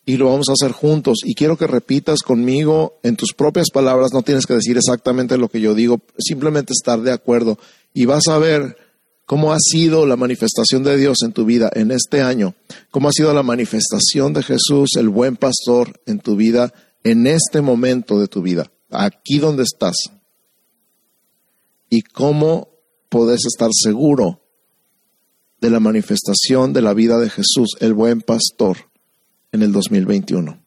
y 0.06 0.16
lo 0.18 0.28
vamos 0.28 0.48
a 0.50 0.54
hacer 0.54 0.72
juntos. 0.72 1.20
Y 1.24 1.36
quiero 1.36 1.58
que 1.58 1.68
repitas 1.68 2.22
conmigo 2.22 3.00
en 3.04 3.18
tus 3.18 3.34
propias 3.34 3.72
palabras, 3.72 4.14
no 4.14 4.24
tienes 4.24 4.46
que 4.46 4.54
decir 4.54 4.78
exactamente 4.78 5.38
lo 5.38 5.50
que 5.50 5.60
yo 5.60 5.76
digo, 5.76 6.02
simplemente 6.18 6.72
estar 6.74 7.02
de 7.02 7.12
acuerdo. 7.12 7.60
Y 7.94 8.06
vas 8.06 8.28
a 8.30 8.38
ver 8.38 8.78
cómo 9.26 9.52
ha 9.54 9.58
sido 9.60 10.08
la 10.08 10.16
manifestación 10.16 10.84
de 10.84 10.98
Dios 10.98 11.18
en 11.22 11.34
tu 11.34 11.46
vida 11.46 11.70
en 11.76 11.92
este 11.92 12.22
año, 12.22 12.56
cómo 12.90 13.10
ha 13.10 13.12
sido 13.12 13.34
la 13.34 13.44
manifestación 13.44 14.34
de 14.34 14.44
Jesús, 14.44 14.92
el 14.98 15.10
buen 15.10 15.36
pastor, 15.36 16.00
en 16.06 16.20
tu 16.20 16.38
vida, 16.38 16.74
en 17.04 17.28
este 17.28 17.62
momento 17.62 18.20
de 18.20 18.28
tu 18.28 18.42
vida, 18.42 18.72
aquí 18.90 19.40
donde 19.40 19.64
estás. 19.64 19.96
Y 21.90 22.02
cómo 22.02 22.79
podés 23.10 23.42
estar 23.46 23.70
seguro 23.74 24.42
de 25.60 25.70
la 25.70 25.80
manifestación 25.80 26.72
de 26.72 26.82
la 26.82 26.94
vida 26.94 27.18
de 27.18 27.30
Jesús, 27.30 27.76
el 27.80 27.94
buen 27.94 28.22
pastor, 28.22 28.78
en 29.52 29.62
el 29.62 29.72
2021. 29.72 30.64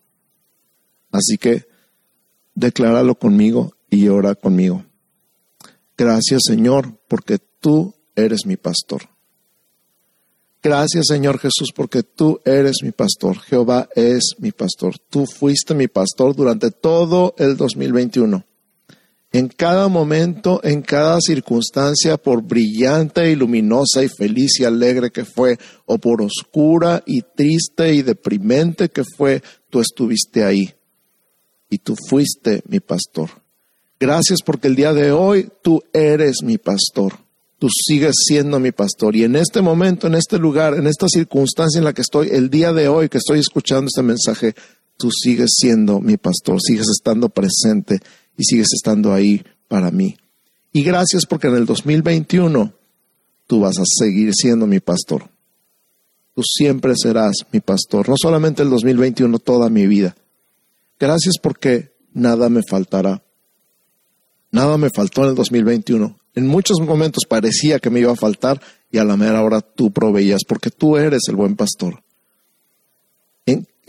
Así 1.12 1.38
que 1.38 1.66
decláralo 2.54 3.14
conmigo 3.14 3.74
y 3.88 4.08
ora 4.08 4.34
conmigo. 4.34 4.84
Gracias 5.96 6.42
Señor, 6.46 6.98
porque 7.08 7.38
tú 7.38 7.94
eres 8.16 8.44
mi 8.44 8.56
pastor. 8.56 9.08
Gracias 10.62 11.06
Señor 11.08 11.38
Jesús, 11.38 11.70
porque 11.74 12.02
tú 12.02 12.40
eres 12.44 12.76
mi 12.82 12.92
pastor. 12.92 13.38
Jehová 13.40 13.88
es 13.94 14.34
mi 14.38 14.52
pastor. 14.52 14.98
Tú 14.98 15.26
fuiste 15.26 15.74
mi 15.74 15.88
pastor 15.88 16.36
durante 16.36 16.70
todo 16.70 17.34
el 17.38 17.56
2021 17.56 18.44
en 19.32 19.48
cada 19.48 19.88
momento, 19.88 20.60
en 20.62 20.82
cada 20.82 21.18
circunstancia, 21.20 22.18
por 22.18 22.42
brillante 22.42 23.30
y 23.30 23.34
luminosa 23.34 24.04
y 24.04 24.08
feliz 24.08 24.60
y 24.60 24.64
alegre 24.64 25.10
que 25.10 25.24
fue, 25.24 25.58
o 25.86 25.96
por 25.96 26.20
oscura 26.20 27.02
y 27.06 27.22
triste 27.22 27.94
y 27.94 28.02
deprimente 28.02 28.90
que 28.90 29.04
fue, 29.16 29.42
tú 29.70 29.80
estuviste 29.80 30.44
ahí. 30.44 30.74
Y 31.70 31.78
tú 31.78 31.96
fuiste 32.10 32.62
mi 32.68 32.80
pastor. 32.80 33.30
Gracias 33.98 34.40
porque 34.44 34.68
el 34.68 34.76
día 34.76 34.92
de 34.92 35.12
hoy 35.12 35.48
tú 35.62 35.82
eres 35.94 36.42
mi 36.42 36.58
pastor. 36.58 37.14
tú 37.58 37.68
sigues 37.70 38.16
siendo 38.26 38.58
mi 38.58 38.72
pastor. 38.72 39.14
Y 39.14 39.22
en 39.22 39.36
este 39.36 39.62
momento, 39.62 40.08
en 40.08 40.16
este 40.16 40.36
lugar, 40.36 40.74
en 40.74 40.88
esta 40.88 41.06
circunstancia 41.08 41.78
en 41.78 41.84
la 41.84 41.92
que 41.92 42.02
estoy, 42.02 42.28
el 42.32 42.50
día 42.50 42.72
de 42.72 42.88
hoy 42.88 43.08
que 43.08 43.18
estoy 43.18 43.38
escuchando 43.38 43.86
este 43.86 44.02
mensaje, 44.02 44.54
tú 44.98 45.12
sigues 45.12 45.50
siendo 45.56 46.00
mi 46.00 46.16
pastor, 46.16 46.58
sigues 46.60 46.88
estando 46.88 47.28
presente 47.28 48.00
y 48.36 48.44
sigues 48.44 48.68
estando 48.74 49.12
ahí 49.12 49.42
para 49.68 49.90
mí. 49.90 50.16
Y 50.72 50.82
gracias 50.82 51.26
porque 51.26 51.48
en 51.48 51.56
el 51.56 51.66
2021 51.66 52.72
tú 53.46 53.60
vas 53.60 53.78
a 53.78 53.84
seguir 53.84 54.32
siendo 54.34 54.66
mi 54.66 54.80
pastor. 54.80 55.30
Tú 56.34 56.42
siempre 56.42 56.94
serás 56.96 57.34
mi 57.52 57.60
pastor, 57.60 58.08
no 58.08 58.14
solamente 58.16 58.62
el 58.62 58.70
2021, 58.70 59.38
toda 59.38 59.68
mi 59.68 59.86
vida. 59.86 60.16
Gracias 60.98 61.34
porque 61.42 61.92
nada 62.14 62.48
me 62.48 62.62
faltará. 62.68 63.22
Nada 64.50 64.78
me 64.78 64.88
faltó 64.94 65.24
en 65.24 65.30
el 65.30 65.34
2021. 65.34 66.18
En 66.34 66.46
muchos 66.46 66.80
momentos 66.80 67.24
parecía 67.28 67.78
que 67.78 67.90
me 67.90 68.00
iba 68.00 68.12
a 68.12 68.16
faltar 68.16 68.60
y 68.90 68.98
a 68.98 69.04
la 69.04 69.16
mera 69.16 69.42
hora 69.42 69.60
tú 69.60 69.92
proveías 69.92 70.42
porque 70.46 70.70
tú 70.70 70.96
eres 70.96 71.22
el 71.28 71.36
buen 71.36 71.56
pastor. 71.56 72.02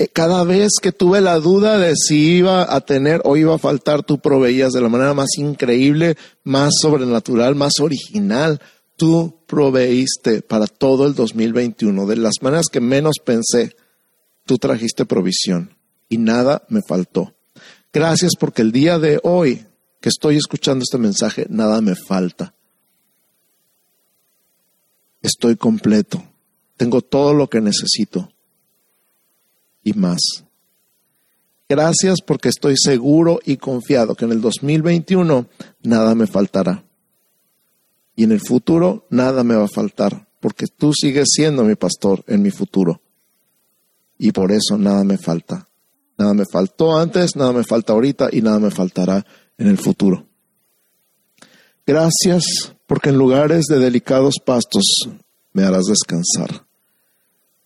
Eh, 0.04 0.10
cada 0.12 0.44
vez 0.44 0.74
que 0.82 0.92
tuve 0.92 1.22
la 1.22 1.40
duda 1.40 1.78
de 1.78 1.96
si 1.96 2.38
iba 2.38 2.76
a 2.76 2.82
tener 2.82 3.22
o 3.24 3.38
iba 3.38 3.56
a 3.56 3.60
faltar, 3.60 4.04
tú 4.04 4.20
proveías 4.20 4.74
de 4.74 4.82
la 4.82 4.90
manera 4.90 5.14
más 5.14 5.38
increíble, 5.38 6.18
más 6.44 6.74
sobrenatural, 6.82 7.56
más 7.56 7.74
original. 7.80 8.60
Tú 8.98 9.40
proveíste 9.48 10.42
para 10.42 10.68
todo 10.68 11.08
el 11.08 11.16
2021. 11.16 12.06
De 12.06 12.18
las 12.18 12.42
maneras 12.42 12.66
que 12.70 12.82
menos 12.82 13.16
pensé, 13.24 13.78
tú 14.46 14.58
trajiste 14.58 15.06
provisión 15.06 15.78
y 16.10 16.18
nada 16.18 16.64
me 16.68 16.82
faltó. 16.86 17.34
Gracias 17.94 18.34
porque 18.38 18.62
el 18.62 18.74
día 18.74 19.00
de 19.00 19.22
hoy 19.24 19.66
que 20.02 20.10
estoy 20.10 20.36
escuchando 20.36 20.84
este 20.84 20.98
mensaje, 20.98 21.46
nada 21.50 21.80
me 21.80 21.96
falta. 21.96 22.54
Estoy 25.22 25.56
completo. 25.56 26.22
Tengo 26.76 27.02
todo 27.02 27.34
lo 27.34 27.50
que 27.50 27.62
necesito 27.62 28.33
y 29.84 29.94
más. 29.94 30.44
Gracias 31.70 32.22
porque 32.22 32.50
estoy 32.50 32.76
seguro 32.78 33.40
y 33.46 33.58
confiado 33.58 34.16
que 34.16 34.26
en 34.26 34.32
el 34.32 34.42
2021 34.42 35.48
nada 35.82 36.14
me 36.16 36.28
faltará. 36.28 36.84
Y 38.16 38.26
en 38.26 38.32
el 38.32 38.42
futuro 38.42 39.08
nada 39.10 39.44
me 39.44 39.56
va 39.56 39.66
a 39.66 39.70
faltar, 39.74 40.28
porque 40.40 40.68
tú 40.68 40.94
sigues 40.94 41.30
siendo 41.34 41.64
mi 41.64 41.76
pastor 41.76 42.24
en 42.28 42.42
mi 42.42 42.52
futuro. 42.52 43.02
Y 44.18 44.32
por 44.32 44.52
eso 44.52 44.78
nada 44.78 45.04
me 45.04 45.18
falta. 45.18 45.68
Nada 46.18 46.34
me 46.34 46.46
faltó 46.46 46.98
antes, 46.98 47.36
nada 47.36 47.52
me 47.54 47.64
falta 47.64 47.94
ahorita 47.94 48.30
y 48.32 48.42
nada 48.42 48.60
me 48.60 48.70
faltará 48.70 49.26
en 49.58 49.68
el 49.68 49.78
futuro. 49.78 50.28
Gracias 51.86 52.76
porque 52.86 53.10
en 53.10 53.18
lugares 53.18 53.66
de 53.66 53.80
delicados 53.80 54.36
pastos 54.46 54.84
me 55.54 55.64
harás 55.64 55.86
descansar. 55.86 56.66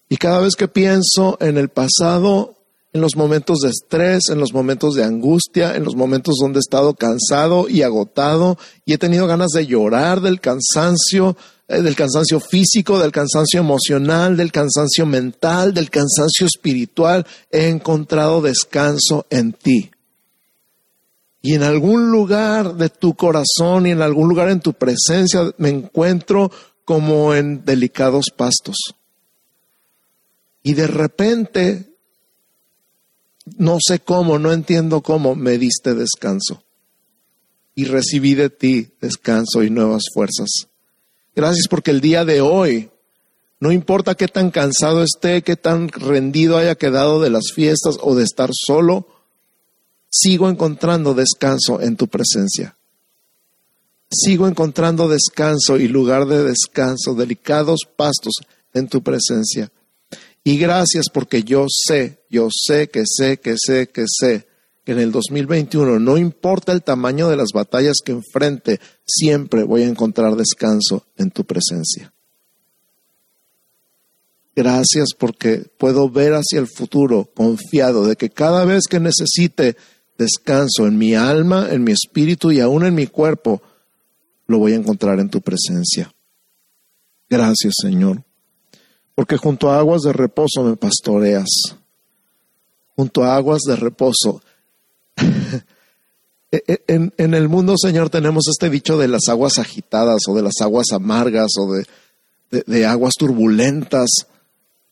Y 0.10 0.17
cada 0.17 0.39
vez 0.39 0.56
que 0.56 0.67
pienso 0.67 1.38
en 1.41 1.58
el 1.58 1.70
pasado, 1.70 2.56
en 2.93 3.02
los 3.02 3.15
momentos 3.15 3.60
de 3.60 3.70
estrés, 3.70 4.30
en 4.30 4.39
los 4.39 4.54
momentos 4.54 4.96
de 4.96 5.04
angustia, 5.04 5.76
en 5.76 5.84
los 5.84 5.96
momentos 5.96 6.36
donde 6.39 6.60
he 6.60 6.62
estado 6.62 6.93
cansado 6.93 7.67
y 7.70 7.82
agotado 7.82 8.58
y 8.86 8.93
he 8.93 8.98
tenido 8.98 9.28
ganas 9.28 9.52
de 9.52 9.67
llorar 9.67 10.22
del 10.22 10.39
cansancio, 10.39 11.36
eh, 11.67 11.82
del 11.82 11.96
cansancio 11.96 12.39
físico, 12.39 13.00
del 13.00 13.12
cansancio 13.12 13.60
emocional, 13.60 14.38
del 14.38 14.52
cansancio 14.52 15.06
mental, 15.06 15.74
del 15.74 15.89
cansancio 15.89 16.48
espiritual, 16.48 17.26
he 17.52 17.67
encontrado 17.67 18.41
descanso 18.41 19.26
en 19.30 19.52
ti 19.52 19.91
y 21.48 21.54
en 21.54 21.63
algún 21.63 22.12
lugar 22.12 22.76
de 22.76 22.89
tu 22.89 23.15
corazón 23.15 23.86
y 23.86 23.91
en 23.91 24.02
algún 24.02 24.28
lugar 24.28 24.50
en 24.50 24.60
tu 24.60 24.74
presencia 24.74 25.54
me 25.58 25.70
encuentro 25.70 26.52
como 26.84 27.34
en 27.34 27.63
delicados 27.63 28.26
pastos. 28.36 28.76
Y 30.67 30.73
de 30.73 30.86
repente, 30.86 31.95
no 33.56 33.77
sé 33.80 34.01
cómo, 34.01 34.38
no 34.38 34.51
entiendo 34.51 35.01
cómo, 35.01 35.34
me 35.34 35.58
diste 35.58 35.95
descanso. 35.95 36.62
Y 37.73 37.86
recibí 37.86 38.36
de 38.36 38.49
ti 38.49 38.89
descanso 38.99 39.63
y 39.63 39.69
nuevas 39.69 40.03
fuerzas. 40.13 40.49
Gracias 41.34 41.69
porque 41.69 41.91
el 41.91 42.01
día 42.01 42.25
de 42.25 42.41
hoy, 42.41 42.89
no 43.62 43.71
importa 43.71 44.15
qué 44.15 44.27
tan 44.27 44.51
cansado 44.51 45.03
esté, 45.03 45.41
qué 45.41 45.56
tan 45.56 45.88
rendido 45.88 46.58
haya 46.58 46.75
quedado 46.75 47.21
de 47.21 47.30
las 47.30 47.53
fiestas 47.56 47.97
o 48.01 48.13
de 48.15 48.25
estar 48.25 48.49
solo, 48.51 49.08
sigo 50.10 50.49
encontrando 50.49 51.13
descanso 51.13 51.80
en 51.80 51.95
tu 51.95 52.10
presencia. 52.10 52.75
Sigo 54.12 54.49
encontrando 54.49 55.08
descanso 55.08 55.77
y 55.77 55.88
lugar 55.88 56.25
de 56.25 56.43
descanso, 56.43 57.13
delicados 57.13 57.88
pastos 57.95 58.34
en 58.73 58.89
tu 58.89 59.01
presencia. 59.01 59.71
Y 60.47 60.57
gracias 60.57 61.07
porque 61.13 61.43
yo 61.43 61.65
sé, 61.67 62.23
yo 62.29 62.47
sé 62.49 62.88
que 62.88 63.03
sé, 63.05 63.38
que 63.38 63.55
sé, 63.57 63.89
que 63.89 64.05
sé 64.07 64.47
que 64.86 64.93
en 64.93 64.99
el 64.99 65.12
2021, 65.12 65.99
no 65.99 66.17
importa 66.17 66.71
el 66.71 66.83
tamaño 66.83 67.27
de 67.27 67.36
las 67.36 67.49
batallas 67.53 67.97
que 68.01 68.13
enfrente, 68.13 68.79
siempre 69.05 69.65
voy 69.65 69.81
a 69.81 69.89
encontrar 69.89 70.38
descanso 70.38 71.05
en 71.17 71.31
tu 71.31 71.43
presencia. 71.43 72.13
Gracias 74.55 75.10
porque 75.19 75.69
puedo 75.77 76.10
ver 76.10 76.31
hacia 76.31 76.62
el 76.62 76.67
futuro 76.67 77.29
confiado 77.36 78.05
de 78.05 78.15
que 78.15 78.29
cada 78.29 78.63
vez 78.63 78.83
que 78.89 79.01
necesite 79.01 79.75
descanso 80.17 80.88
en 80.88 80.97
mi 80.97 81.13
alma, 81.13 81.67
en 81.71 81.83
mi 81.83 81.91
espíritu 81.91 82.53
y 82.53 82.62
aún 82.62 82.86
en 82.86 82.95
mi 82.95 83.07
cuerpo, 83.07 83.62
lo 84.45 84.60
voy 84.60 84.71
a 84.71 84.77
encontrar 84.77 85.19
en 85.19 85.29
tu 85.29 85.41
presencia. 85.41 86.10
Gracias, 87.29 87.73
Señor, 87.81 88.23
porque 89.17 89.36
junto 89.36 89.71
a 89.71 89.80
aguas 89.80 90.03
de 90.03 90.13
reposo 90.13 90.62
me 90.62 90.75
pastoreas. 90.75 91.47
Junto 92.95 93.23
a 93.23 93.36
aguas 93.36 93.63
de 93.63 93.75
reposo. 93.75 94.43
E, 96.49 96.63
e, 96.65 96.82
en, 96.88 97.34
el 97.34 97.49
mundo, 97.49 97.73
Señor, 97.77 98.10
tenemos 98.10 98.45
este 98.47 98.69
dicho 98.69 98.97
de 98.97 99.10
las 99.10 99.27
aguas 99.27 99.60
agitadas 99.60 100.21
o 100.30 100.34
de 100.34 100.41
las 100.41 100.62
aguas 100.62 100.93
amargas 100.93 101.49
o 101.60 101.73
de, 101.73 102.63
de 102.65 102.86
aguas 102.86 103.15
turbulentas, 103.19 104.08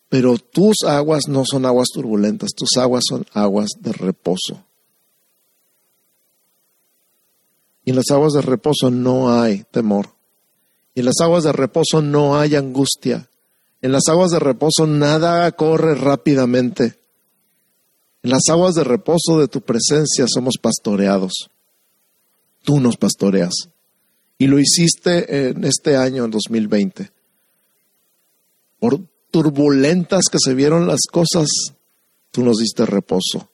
pero 0.09 0.37
tus 0.37 0.83
aguas 0.85 1.29
no 1.29 1.43
son 1.49 1.65
aguas 1.65 1.87
turbulentas, 1.93 2.51
tus 2.53 2.75
aguas 2.75 3.05
son 3.07 3.25
aguas 3.31 3.69
de 3.79 3.93
reposo. 3.93 4.65
Y 7.85 7.91
en 7.91 7.95
las 7.95 8.11
aguas 8.11 8.33
de 8.33 8.41
reposo 8.41 8.91
no 8.91 9.31
hay 9.31 9.63
temor. 9.71 10.09
Y 10.93 10.99
en 10.99 11.05
las 11.05 11.21
aguas 11.21 11.45
de 11.45 11.53
reposo 11.53 12.01
no 12.01 12.37
hay 12.37 12.57
angustia. 12.57 13.29
En 13.85 13.91
las 13.91 14.07
aguas 14.07 14.31
de 14.31 14.39
reposo 14.39 14.87
nada 14.87 15.51
corre 15.51 15.93
rápidamente. 15.93 16.97
En 18.23 18.31
las 18.31 18.41
aguas 18.49 18.73
de 18.73 18.83
reposo 18.83 19.39
de 19.39 19.47
tu 19.47 19.61
presencia 19.61 20.25
somos 20.27 20.55
pastoreados. 20.59 21.51
Tú 22.63 22.79
nos 22.79 22.97
pastoreas. 22.97 23.53
Y 24.39 24.47
lo 24.47 24.57
hiciste 24.57 25.49
en 25.49 25.65
este 25.65 25.97
año, 25.97 26.25
en 26.25 26.31
2020. 26.31 27.11
Por 28.79 29.01
turbulentas 29.29 30.29
que 30.31 30.39
se 30.43 30.55
vieron 30.55 30.87
las 30.87 31.01
cosas, 31.11 31.47
tú 32.31 32.43
nos 32.43 32.57
diste 32.57 32.87
reposo. 32.87 33.51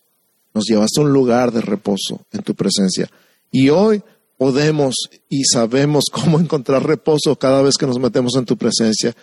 Nos 0.53 0.63
llevaste 0.63 1.01
a 1.01 1.03
un 1.03 1.11
lugar 1.11 1.51
de 1.51 1.59
reposo 1.59 2.21
en 2.31 2.41
tu 2.41 2.55
presencia. 2.55 3.11
Y 3.51 3.67
hoy 3.67 4.01
podemos 4.37 4.95
y 5.27 5.43
sabemos 5.43 6.05
cómo 6.09 6.39
encontrar 6.39 6.87
reposo 6.87 7.35
cada 7.35 7.61
vez 7.61 7.75
que 7.75 7.85
nos 7.85 7.99
metemos 7.99 8.37
en 8.37 8.45
tu 8.45 8.55
presencia. 8.55 9.13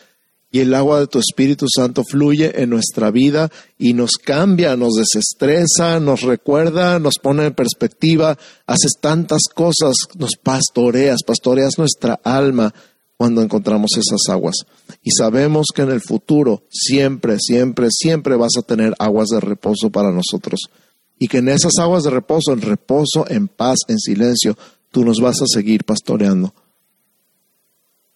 Y 0.51 0.61
el 0.61 0.73
agua 0.73 1.01
de 1.01 1.07
tu 1.07 1.19
Espíritu 1.19 1.67
Santo 1.69 2.05
fluye 2.05 2.63
en 2.63 2.71
nuestra 2.71 3.11
vida 3.11 3.51
y 3.77 3.93
nos 3.93 4.13
cambia, 4.13 4.77
nos 4.77 4.95
desestresa, 4.95 6.01
nos 6.01 6.23
recuerda, 6.23 6.99
nos 6.99 7.17
pone 7.23 7.45
en 7.45 7.55
perspectiva, 7.55 8.39
haces 8.67 8.93
tantas 8.99 9.43
cosas, 9.55 9.95
nos 10.17 10.31
pastoreas, 10.43 11.19
pastoreas 11.27 11.73
nuestra 11.77 12.19
alma 12.25 12.73
cuando 13.19 13.43
encontramos 13.43 13.91
esas 13.99 14.33
aguas. 14.33 14.55
Y 15.03 15.11
sabemos 15.11 15.67
que 15.75 15.83
en 15.83 15.91
el 15.91 16.01
futuro 16.01 16.63
siempre, 16.71 17.37
siempre, 17.39 17.89
siempre 17.91 18.37
vas 18.37 18.57
a 18.57 18.63
tener 18.63 18.95
aguas 18.99 19.29
de 19.29 19.41
reposo 19.41 19.91
para 19.91 20.13
nosotros. 20.13 20.61
Y 21.19 21.27
que 21.27 21.39
en 21.39 21.49
esas 21.49 21.73
aguas 21.79 22.05
de 22.05 22.11
reposo, 22.11 22.53
en 22.53 22.63
reposo, 22.63 23.27
en 23.29 23.49
paz, 23.49 23.79
en 23.89 23.99
silencio, 23.99 24.57
tú 24.91 25.05
nos 25.05 25.21
vas 25.21 25.43
a 25.43 25.47
seguir 25.47 25.85
pastoreando. 25.85 26.55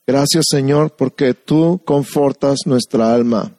Gracias 0.07 0.47
Señor 0.49 0.97
porque 0.97 1.35
tú 1.35 1.81
confortas 1.85 2.61
nuestra 2.67 3.15
alma. 3.15 3.59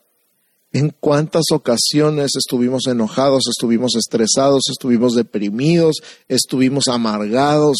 En 0.73 0.89
cuántas 0.89 1.43
ocasiones 1.53 2.31
estuvimos 2.35 2.87
enojados, 2.87 3.43
estuvimos 3.47 3.95
estresados, 3.95 4.63
estuvimos 4.69 5.13
deprimidos, 5.13 5.97
estuvimos 6.27 6.87
amargados. 6.87 7.77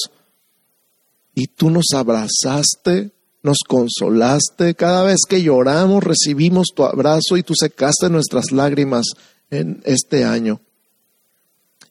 Y 1.34 1.48
tú 1.48 1.72
nos 1.72 1.88
abrazaste, 1.96 3.12
nos 3.42 3.58
consolaste. 3.68 4.76
Cada 4.76 5.04
vez 5.04 5.22
que 5.28 5.42
lloramos 5.42 6.04
recibimos 6.04 6.68
tu 6.76 6.84
abrazo 6.84 7.36
y 7.36 7.44
tú 7.44 7.56
secaste 7.56 8.12
nuestras 8.12 8.52
lágrimas 8.52 9.08
en 9.50 9.82
este 9.86 10.24
año. 10.24 10.62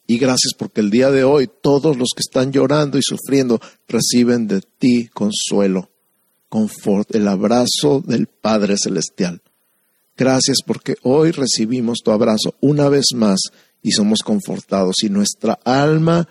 Y 0.06 0.18
gracias 0.18 0.52
porque 0.56 0.80
el 0.80 0.90
día 0.90 1.10
de 1.10 1.24
hoy 1.24 1.48
todos 1.62 1.96
los 1.96 2.10
que 2.14 2.20
están 2.20 2.52
llorando 2.52 2.96
y 2.96 3.02
sufriendo 3.02 3.60
reciben 3.88 4.46
de 4.46 4.60
ti 4.60 5.08
consuelo. 5.08 5.91
Confort, 6.52 7.14
el 7.14 7.28
abrazo 7.28 8.04
del 8.06 8.26
Padre 8.26 8.76
Celestial. 8.76 9.40
Gracias 10.18 10.58
porque 10.66 10.96
hoy 11.02 11.30
recibimos 11.30 12.00
tu 12.04 12.10
abrazo 12.10 12.56
una 12.60 12.90
vez 12.90 13.06
más 13.14 13.40
y 13.82 13.92
somos 13.92 14.18
confortados 14.18 14.96
y 15.02 15.08
nuestra 15.08 15.58
alma 15.64 16.28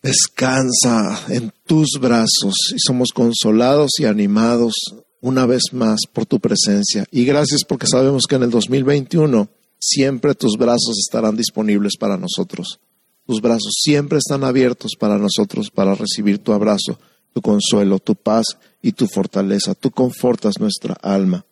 descansa 0.00 1.24
en 1.28 1.52
tus 1.66 1.98
brazos 2.00 2.54
y 2.72 2.78
somos 2.78 3.08
consolados 3.12 3.90
y 3.98 4.04
animados 4.04 4.74
una 5.20 5.44
vez 5.44 5.72
más 5.72 6.02
por 6.12 6.24
tu 6.24 6.38
presencia. 6.38 7.04
Y 7.10 7.24
gracias 7.24 7.64
porque 7.64 7.88
sabemos 7.88 8.26
que 8.28 8.36
en 8.36 8.44
el 8.44 8.50
2021 8.50 9.48
siempre 9.80 10.36
tus 10.36 10.56
brazos 10.56 11.00
estarán 11.04 11.36
disponibles 11.36 11.96
para 11.98 12.16
nosotros. 12.16 12.78
Tus 13.26 13.40
brazos 13.40 13.72
siempre 13.82 14.18
están 14.18 14.44
abiertos 14.44 14.92
para 14.96 15.18
nosotros 15.18 15.68
para 15.74 15.96
recibir 15.96 16.38
tu 16.38 16.52
abrazo, 16.52 17.00
tu 17.32 17.40
consuelo, 17.40 17.98
tu 17.98 18.14
paz 18.14 18.44
y 18.82 18.92
tu 18.92 19.06
fortaleza. 19.06 19.74
Tú 19.74 19.90
confortas 19.90 20.58
nuestra 20.58 20.94
alma. 20.94 21.44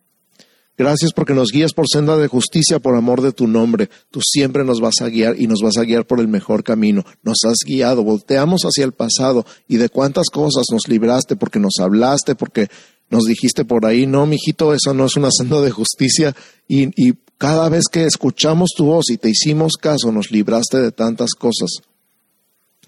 Gracias 0.79 1.13
porque 1.13 1.35
nos 1.35 1.51
guías 1.51 1.73
por 1.73 1.87
senda 1.93 2.17
de 2.17 2.29
justicia 2.29 2.79
por 2.79 2.95
amor 2.95 3.21
de 3.21 3.33
tu 3.33 3.49
nombre. 3.49 3.91
Tú 4.13 4.21
siempre 4.23 4.65
nos 4.65 4.81
vas 4.81 5.01
a 5.01 5.09
guiar 5.09 5.35
y 5.37 5.49
nos 5.49 5.61
vas 5.61 5.77
a 5.77 5.83
guiar 5.83 6.07
por 6.07 6.21
el 6.21 6.29
mejor 6.29 6.63
camino. 6.63 7.05
Nos 7.25 7.39
has 7.45 7.57
guiado, 7.67 8.05
volteamos 8.05 8.63
hacia 8.63 8.85
el 8.85 8.93
pasado 8.93 9.45
y 9.67 9.79
de 9.79 9.89
cuántas 9.89 10.29
cosas 10.31 10.67
nos 10.71 10.87
libraste 10.87 11.35
porque 11.35 11.59
nos 11.59 11.81
hablaste, 11.81 12.37
porque 12.37 12.69
nos 13.11 13.25
dijiste 13.25 13.65
por 13.65 13.87
ahí, 13.87 14.07
no, 14.07 14.25
mijito, 14.27 14.73
eso 14.73 14.95
no 14.95 15.07
es 15.07 15.17
una 15.17 15.31
senda 15.33 15.61
de 15.61 15.73
justicia 15.73 16.37
y, 16.69 16.91
y 16.95 17.15
cada 17.39 17.69
vez 17.69 17.85
que 17.91 18.05
escuchamos 18.05 18.71
tu 18.77 18.85
voz 18.85 19.11
y 19.11 19.17
te 19.17 19.31
hicimos 19.31 19.73
caso, 19.81 20.13
nos 20.13 20.31
libraste 20.31 20.79
de 20.79 20.93
tantas 20.93 21.31
cosas. 21.33 21.71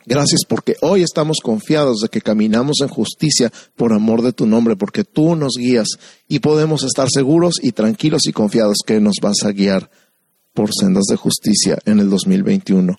Gracias 0.06 0.40
porque 0.48 0.76
hoy 0.80 1.02
estamos 1.02 1.38
confiados 1.42 2.00
de 2.00 2.08
que 2.08 2.22
caminamos 2.22 2.78
en 2.80 2.88
justicia 2.88 3.52
por 3.76 3.92
amor 3.92 4.22
de 4.22 4.32
tu 4.32 4.46
nombre, 4.46 4.76
porque 4.76 5.04
tú 5.04 5.36
nos 5.36 5.54
guías 5.58 5.88
y 6.26 6.38
podemos 6.38 6.84
estar 6.84 7.08
seguros 7.12 7.54
y 7.62 7.72
tranquilos 7.72 8.26
y 8.26 8.32
confiados 8.32 8.78
que 8.86 9.00
nos 9.00 9.16
vas 9.20 9.42
a 9.44 9.52
guiar 9.52 9.90
por 10.54 10.70
sendas 10.72 11.04
de 11.04 11.16
justicia 11.16 11.78
en 11.84 12.00
el 12.00 12.08
2021. 12.08 12.98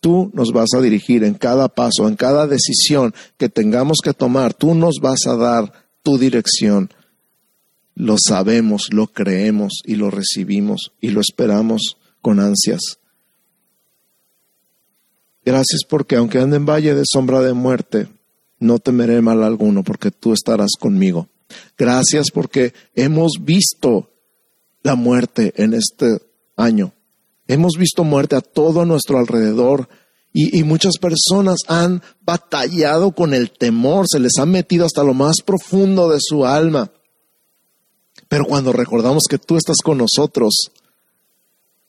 Tú 0.00 0.30
nos 0.34 0.52
vas 0.52 0.68
a 0.76 0.80
dirigir 0.80 1.24
en 1.24 1.34
cada 1.34 1.68
paso, 1.68 2.06
en 2.06 2.16
cada 2.16 2.46
decisión 2.46 3.14
que 3.38 3.48
tengamos 3.48 3.98
que 4.04 4.12
tomar. 4.12 4.52
Tú 4.52 4.74
nos 4.74 4.96
vas 5.00 5.26
a 5.26 5.36
dar 5.36 5.72
tu 6.02 6.18
dirección. 6.18 6.90
Lo 7.94 8.16
sabemos, 8.18 8.88
lo 8.92 9.06
creemos 9.06 9.80
y 9.84 9.96
lo 9.96 10.10
recibimos 10.10 10.92
y 11.00 11.10
lo 11.10 11.22
esperamos 11.22 11.96
con 12.20 12.40
ansias. 12.40 12.98
Gracias 15.46 15.82
porque 15.88 16.16
aunque 16.16 16.40
ande 16.40 16.56
en 16.56 16.66
valle 16.66 16.92
de 16.96 17.04
sombra 17.06 17.40
de 17.40 17.52
muerte, 17.52 18.08
no 18.58 18.80
temeré 18.80 19.22
mal 19.22 19.44
alguno 19.44 19.84
porque 19.84 20.10
tú 20.10 20.32
estarás 20.32 20.72
conmigo. 20.76 21.28
Gracias 21.78 22.32
porque 22.34 22.74
hemos 22.96 23.34
visto 23.40 24.10
la 24.82 24.96
muerte 24.96 25.52
en 25.54 25.74
este 25.74 26.18
año. 26.56 26.92
Hemos 27.46 27.74
visto 27.78 28.02
muerte 28.02 28.34
a 28.34 28.40
todo 28.40 28.84
nuestro 28.84 29.18
alrededor 29.18 29.88
y, 30.32 30.58
y, 30.58 30.64
muchas 30.64 30.98
personas 30.98 31.60
han 31.68 32.02
batallado 32.22 33.12
con 33.12 33.32
el 33.32 33.52
temor, 33.52 34.06
se 34.10 34.18
les 34.18 34.32
ha 34.38 34.46
metido 34.46 34.84
hasta 34.84 35.04
lo 35.04 35.14
más 35.14 35.36
profundo 35.46 36.10
de 36.10 36.18
su 36.20 36.44
alma. 36.44 36.90
Pero 38.28 38.44
cuando 38.46 38.72
recordamos 38.72 39.22
que 39.30 39.38
tú 39.38 39.56
estás 39.56 39.76
con 39.82 39.98
nosotros, 39.98 40.72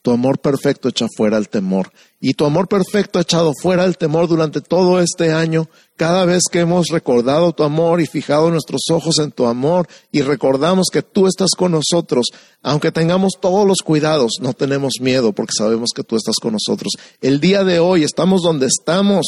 tu 0.07 0.13
amor 0.13 0.39
perfecto 0.39 0.87
echa 0.87 1.05
fuera 1.17 1.35
el 1.35 1.49
temor. 1.49 1.91
Y 2.21 2.35
tu 2.35 2.45
amor 2.45 2.69
perfecto 2.69 3.19
ha 3.19 3.23
echado 3.23 3.51
fuera 3.61 3.83
el 3.83 3.97
temor 3.97 4.29
durante 4.29 4.61
todo 4.61 5.01
este 5.01 5.33
año. 5.33 5.67
Cada 5.97 6.23
vez 6.23 6.43
que 6.49 6.61
hemos 6.61 6.87
recordado 6.87 7.51
tu 7.51 7.63
amor 7.63 7.99
y 7.99 8.05
fijado 8.05 8.49
nuestros 8.49 8.83
ojos 8.89 9.19
en 9.19 9.33
tu 9.33 9.47
amor 9.47 9.85
y 10.09 10.21
recordamos 10.21 10.87
que 10.93 11.01
tú 11.01 11.27
estás 11.27 11.49
con 11.57 11.73
nosotros, 11.73 12.27
aunque 12.63 12.93
tengamos 12.93 13.33
todos 13.41 13.67
los 13.67 13.79
cuidados, 13.83 14.37
no 14.39 14.53
tenemos 14.53 14.93
miedo 15.01 15.33
porque 15.33 15.51
sabemos 15.57 15.89
que 15.93 16.05
tú 16.05 16.15
estás 16.15 16.35
con 16.41 16.53
nosotros. 16.53 16.93
El 17.19 17.41
día 17.41 17.65
de 17.65 17.81
hoy 17.81 18.03
estamos 18.03 18.43
donde 18.43 18.67
estamos 18.67 19.25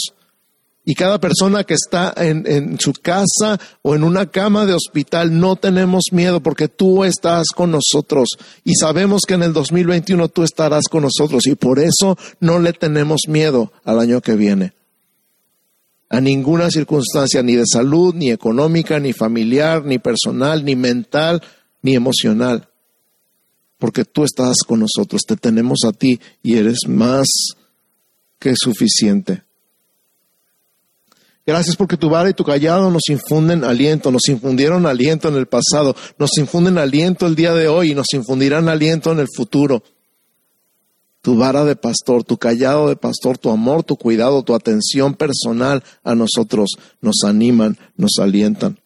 y 0.89 0.95
cada 0.95 1.19
persona 1.19 1.65
que 1.65 1.75
está 1.75 2.15
en, 2.17 2.79
su 2.79 2.93
casa 2.93 3.59
o 3.83 3.93
en 3.93 4.03
una 4.03 4.25
cama 4.25 4.65
de 4.65 4.73
hospital, 4.73 5.39
no 5.39 5.55
tenemos 5.55 6.05
miedo 6.11 6.41
porque 6.41 6.67
tú 6.67 7.03
estás 7.03 7.49
con 7.55 7.69
nosotros 7.69 8.29
y 8.63 8.73
sabemos 8.73 9.21
que 9.27 9.35
en 9.35 9.43
el 9.43 9.53
2021 9.53 10.29
tú 10.29 10.41
estarás 10.41 10.85
con 10.89 11.03
nosotros 11.03 11.45
y 11.45 11.53
por 11.53 11.77
eso 11.77 12.17
no 12.39 12.57
le 12.57 12.73
tenemos 12.73 13.27
miedo 13.27 13.71
al 13.83 13.99
año 13.99 14.19
que 14.21 14.33
viene. 14.33 14.73
A 16.09 16.21
ninguna 16.21 16.71
circunstancia, 16.71 17.43
ni 17.43 17.53
de 17.53 17.67
salud, 17.71 18.15
ni 18.15 18.31
económica, 18.31 18.99
ni 18.99 19.13
familiar, 19.13 19.85
ni 19.85 19.99
personal, 19.99 20.65
ni 20.65 20.75
mental, 20.75 21.43
ni 21.83 21.93
emocional. 21.93 22.67
Porque 23.77 24.05
tú 24.05 24.23
estás 24.23 24.63
con 24.65 24.79
nosotros, 24.79 25.21
te 25.21 25.35
tenemos 25.35 25.81
a 25.85 25.91
ti 25.91 26.19
y 26.41 26.57
eres 26.57 26.79
más 26.87 27.27
que 28.39 28.53
suficiente. 28.55 29.43
Gracias 31.49 31.75
porque 31.75 31.97
tu 31.97 32.09
vara 32.11 32.29
y 32.29 32.35
tu 32.35 32.43
callado 32.43 32.91
nos 32.91 33.09
infunden 33.09 33.63
aliento, 33.63 34.11
nos 34.11 34.29
infundieron 34.29 34.85
aliento 34.85 35.29
en 35.29 35.35
el 35.35 35.47
pasado, 35.47 35.95
nos 36.19 36.37
infunden 36.37 36.77
aliento 36.77 37.25
el 37.25 37.33
día 37.33 37.55
de 37.55 37.67
hoy 37.67 37.89
y 37.89 37.95
nos 37.95 38.05
infundirán 38.13 38.69
aliento 38.69 39.11
en 39.11 39.17
el 39.17 39.25
futuro. 39.35 39.81
Tu 41.23 41.35
vara 41.35 41.65
de 41.65 41.75
pastor, 41.75 42.23
tu 42.23 42.37
callado 42.37 42.87
de 42.87 42.97
pastor, 42.97 43.39
tu 43.39 43.49
amor, 43.49 43.83
tu 43.83 43.95
cuidado, 43.95 44.43
tu 44.43 44.53
atención 44.53 45.15
personal 45.15 45.83
a 46.03 46.13
nosotros 46.13 46.69
nos 47.01 47.23
animan, 47.25 47.79
nos 47.97 48.19
alientan. 48.19 48.77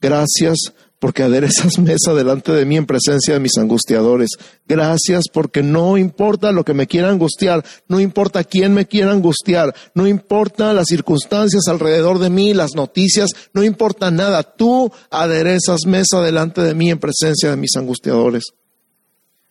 Gracias 0.00 0.72
porque 1.04 1.22
aderezas 1.22 1.78
mesa 1.82 2.14
delante 2.14 2.50
de 2.52 2.64
mí 2.64 2.78
en 2.78 2.86
presencia 2.86 3.34
de 3.34 3.40
mis 3.40 3.58
angustiadores. 3.58 4.30
Gracias 4.66 5.24
porque 5.30 5.62
no 5.62 5.98
importa 5.98 6.50
lo 6.50 6.64
que 6.64 6.72
me 6.72 6.86
quiera 6.86 7.10
angustiar, 7.10 7.62
no 7.88 8.00
importa 8.00 8.42
quién 8.42 8.72
me 8.72 8.86
quiera 8.86 9.12
angustiar, 9.12 9.74
no 9.94 10.06
importa 10.06 10.72
las 10.72 10.86
circunstancias 10.88 11.64
alrededor 11.68 12.20
de 12.20 12.30
mí, 12.30 12.54
las 12.54 12.74
noticias, 12.74 13.28
no 13.52 13.62
importa 13.62 14.10
nada. 14.10 14.42
Tú 14.44 14.90
aderezas 15.10 15.84
mesa 15.84 16.22
delante 16.22 16.62
de 16.62 16.74
mí 16.74 16.90
en 16.90 16.98
presencia 16.98 17.50
de 17.50 17.56
mis 17.58 17.76
angustiadores. 17.76 18.44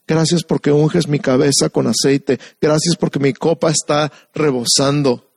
Gracias 0.07 0.41
porque 0.41 0.71
unges 0.71 1.07
mi 1.07 1.19
cabeza 1.19 1.69
con 1.69 1.85
aceite. 1.85 2.39
Gracias 2.59 2.95
porque 2.95 3.19
mi 3.19 3.31
copa 3.31 3.69
está 3.69 4.11
rebosando. 4.33 5.29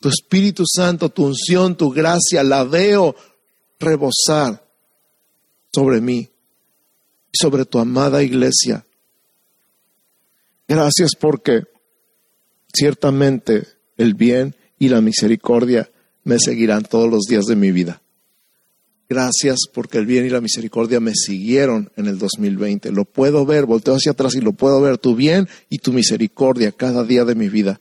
Tu 0.00 0.08
Espíritu 0.08 0.64
Santo, 0.66 1.10
tu 1.10 1.26
unción, 1.26 1.76
tu 1.76 1.90
gracia, 1.90 2.42
la 2.42 2.64
veo 2.64 3.14
rebosar 3.78 4.65
sobre 5.76 6.00
mí 6.00 6.30
y 7.32 7.36
sobre 7.38 7.66
tu 7.66 7.78
amada 7.78 8.22
iglesia. 8.22 8.86
Gracias 10.66 11.10
porque 11.20 11.64
ciertamente 12.72 13.66
el 13.98 14.14
bien 14.14 14.54
y 14.78 14.88
la 14.88 15.02
misericordia 15.02 15.90
me 16.24 16.38
seguirán 16.38 16.84
todos 16.84 17.10
los 17.10 17.24
días 17.28 17.44
de 17.44 17.56
mi 17.56 17.72
vida. 17.72 18.00
Gracias 19.08 19.58
porque 19.72 19.98
el 19.98 20.06
bien 20.06 20.24
y 20.24 20.30
la 20.30 20.40
misericordia 20.40 20.98
me 20.98 21.12
siguieron 21.14 21.92
en 21.96 22.06
el 22.06 22.18
2020. 22.18 22.90
Lo 22.90 23.04
puedo 23.04 23.44
ver, 23.44 23.66
volteo 23.66 23.94
hacia 23.94 24.12
atrás 24.12 24.34
y 24.34 24.40
lo 24.40 24.54
puedo 24.54 24.80
ver, 24.80 24.96
tu 24.96 25.14
bien 25.14 25.46
y 25.68 25.78
tu 25.78 25.92
misericordia 25.92 26.72
cada 26.72 27.04
día 27.04 27.24
de 27.26 27.34
mi 27.34 27.50
vida. 27.50 27.80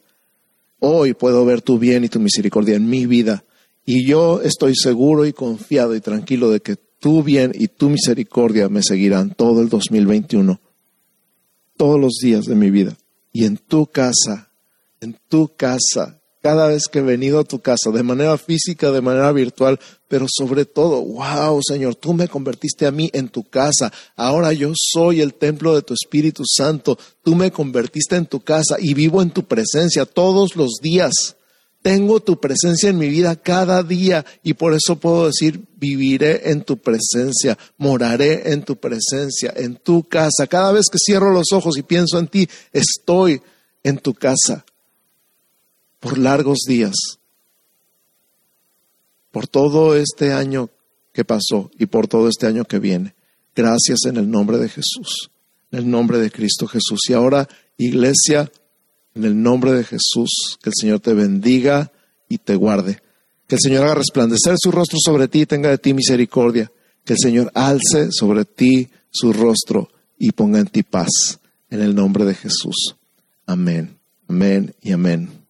Hoy 0.79 1.13
puedo 1.13 1.45
ver 1.45 1.61
tu 1.61 1.79
bien 1.79 2.03
y 2.03 2.09
tu 2.09 2.19
misericordia 2.19 2.75
en 2.75 2.89
mi 2.89 3.05
vida. 3.05 3.45
Y 3.85 4.05
yo 4.05 4.41
estoy 4.41 4.75
seguro 4.75 5.25
y 5.25 5.31
confiado 5.31 5.95
y 5.95 6.01
tranquilo 6.01 6.51
de 6.51 6.59
que 6.59 6.75
tu 6.99 7.23
bien 7.23 7.51
y 7.53 7.67
tu 7.67 7.89
misericordia 7.89 8.69
me 8.69 8.83
seguirán 8.83 9.33
todo 9.33 9.61
el 9.61 9.69
2021, 9.69 10.59
todos 11.77 11.99
los 11.99 12.13
días 12.21 12.45
de 12.45 12.55
mi 12.55 12.69
vida. 12.69 12.97
Y 13.31 13.45
en 13.45 13.57
tu 13.57 13.87
casa, 13.87 14.51
en 15.01 15.17
tu 15.27 15.55
casa, 15.55 16.21
cada 16.45 16.67
vez 16.67 16.87
que 16.87 16.99
he 16.99 17.01
venido 17.01 17.39
a 17.39 17.43
tu 17.43 17.59
casa, 17.59 17.89
de 17.89 18.03
manera 18.03 18.37
física, 18.37 18.91
de 18.91 19.01
manera 19.01 19.31
virtual, 19.31 19.79
pero 20.07 20.27
sobre 20.29 20.65
todo, 20.65 21.01
wow, 21.01 21.59
Señor, 21.67 21.95
tú 21.95 22.13
me 22.13 22.27
convertiste 22.27 22.85
a 22.85 22.91
mí 22.91 23.09
en 23.13 23.29
tu 23.29 23.43
casa. 23.43 23.91
Ahora 24.15 24.53
yo 24.53 24.71
soy 24.75 25.21
el 25.21 25.33
templo 25.33 25.73
de 25.73 25.81
tu 25.81 25.95
Espíritu 25.95 26.43
Santo. 26.45 26.99
Tú 27.23 27.33
me 27.33 27.49
convertiste 27.49 28.15
en 28.15 28.27
tu 28.27 28.41
casa 28.41 28.77
y 28.79 28.93
vivo 28.93 29.23
en 29.23 29.31
tu 29.31 29.43
presencia 29.45 30.05
todos 30.05 30.55
los 30.55 30.73
días. 30.83 31.35
Tengo 31.85 32.19
tu 32.19 32.39
presencia 32.39 32.89
en 32.89 32.97
mi 32.97 33.07
vida 33.09 33.35
cada 33.35 33.83
día 33.83 34.25
y 34.41 34.55
por 34.55 34.73
eso 34.73 34.95
puedo 34.95 35.27
decir, 35.27 35.65
viviré 35.77 36.49
en 36.49 36.63
tu 36.63 36.79
presencia, 36.79 37.59
moraré 37.77 38.51
en 38.53 38.63
tu 38.63 38.75
presencia, 38.77 39.53
en 39.55 39.75
tu 39.75 40.01
casa. 40.09 40.47
Cada 40.49 40.71
vez 40.71 40.85
que 40.91 40.97
cierro 40.97 41.31
los 41.31 41.51
ojos 41.51 41.77
y 41.77 41.83
pienso 41.83 42.17
en 42.17 42.27
ti, 42.27 42.49
estoy 42.73 43.39
en 43.83 43.99
tu 43.99 44.15
casa 44.15 44.65
por 45.99 46.17
largos 46.17 46.61
días, 46.67 46.95
por 49.29 49.45
todo 49.45 49.95
este 49.95 50.33
año 50.33 50.71
que 51.13 51.23
pasó 51.23 51.69
y 51.77 51.85
por 51.85 52.07
todo 52.07 52.29
este 52.29 52.47
año 52.47 52.65
que 52.65 52.79
viene. 52.79 53.13
Gracias 53.55 54.05
en 54.05 54.17
el 54.17 54.27
nombre 54.27 54.57
de 54.57 54.69
Jesús, 54.69 55.29
en 55.69 55.77
el 55.77 55.91
nombre 55.91 56.17
de 56.17 56.31
Cristo 56.31 56.65
Jesús. 56.65 57.01
Y 57.09 57.13
ahora, 57.13 57.47
iglesia, 57.77 58.51
en 59.15 59.23
el 59.23 59.41
nombre 59.41 59.71
de 59.71 59.83
Jesús, 59.83 60.57
que 60.61 60.69
el 60.69 60.75
Señor 60.79 60.99
te 60.99 61.13
bendiga 61.13 61.91
y 62.29 62.37
te 62.37 62.55
guarde. 62.55 63.01
Que 63.47 63.55
el 63.55 63.61
Señor 63.61 63.85
haga 63.85 63.95
resplandecer 63.95 64.55
su 64.57 64.71
rostro 64.71 64.99
sobre 65.01 65.27
ti 65.27 65.41
y 65.41 65.45
tenga 65.45 65.69
de 65.69 65.77
ti 65.77 65.93
misericordia. 65.93 66.71
Que 67.03 67.13
el 67.13 67.19
Señor 67.19 67.51
alce 67.53 68.11
sobre 68.11 68.45
ti 68.45 68.89
su 69.09 69.31
rostro 69.31 69.89
y 70.19 70.31
ponga 70.31 70.59
en 70.59 70.67
ti 70.67 70.83
paz. 70.83 71.39
En 71.69 71.81
el 71.81 71.95
nombre 71.95 72.25
de 72.25 72.35
Jesús. 72.35 72.95
Amén. 73.45 73.97
Amén 74.27 74.75
y 74.81 74.91
amén. 74.91 75.44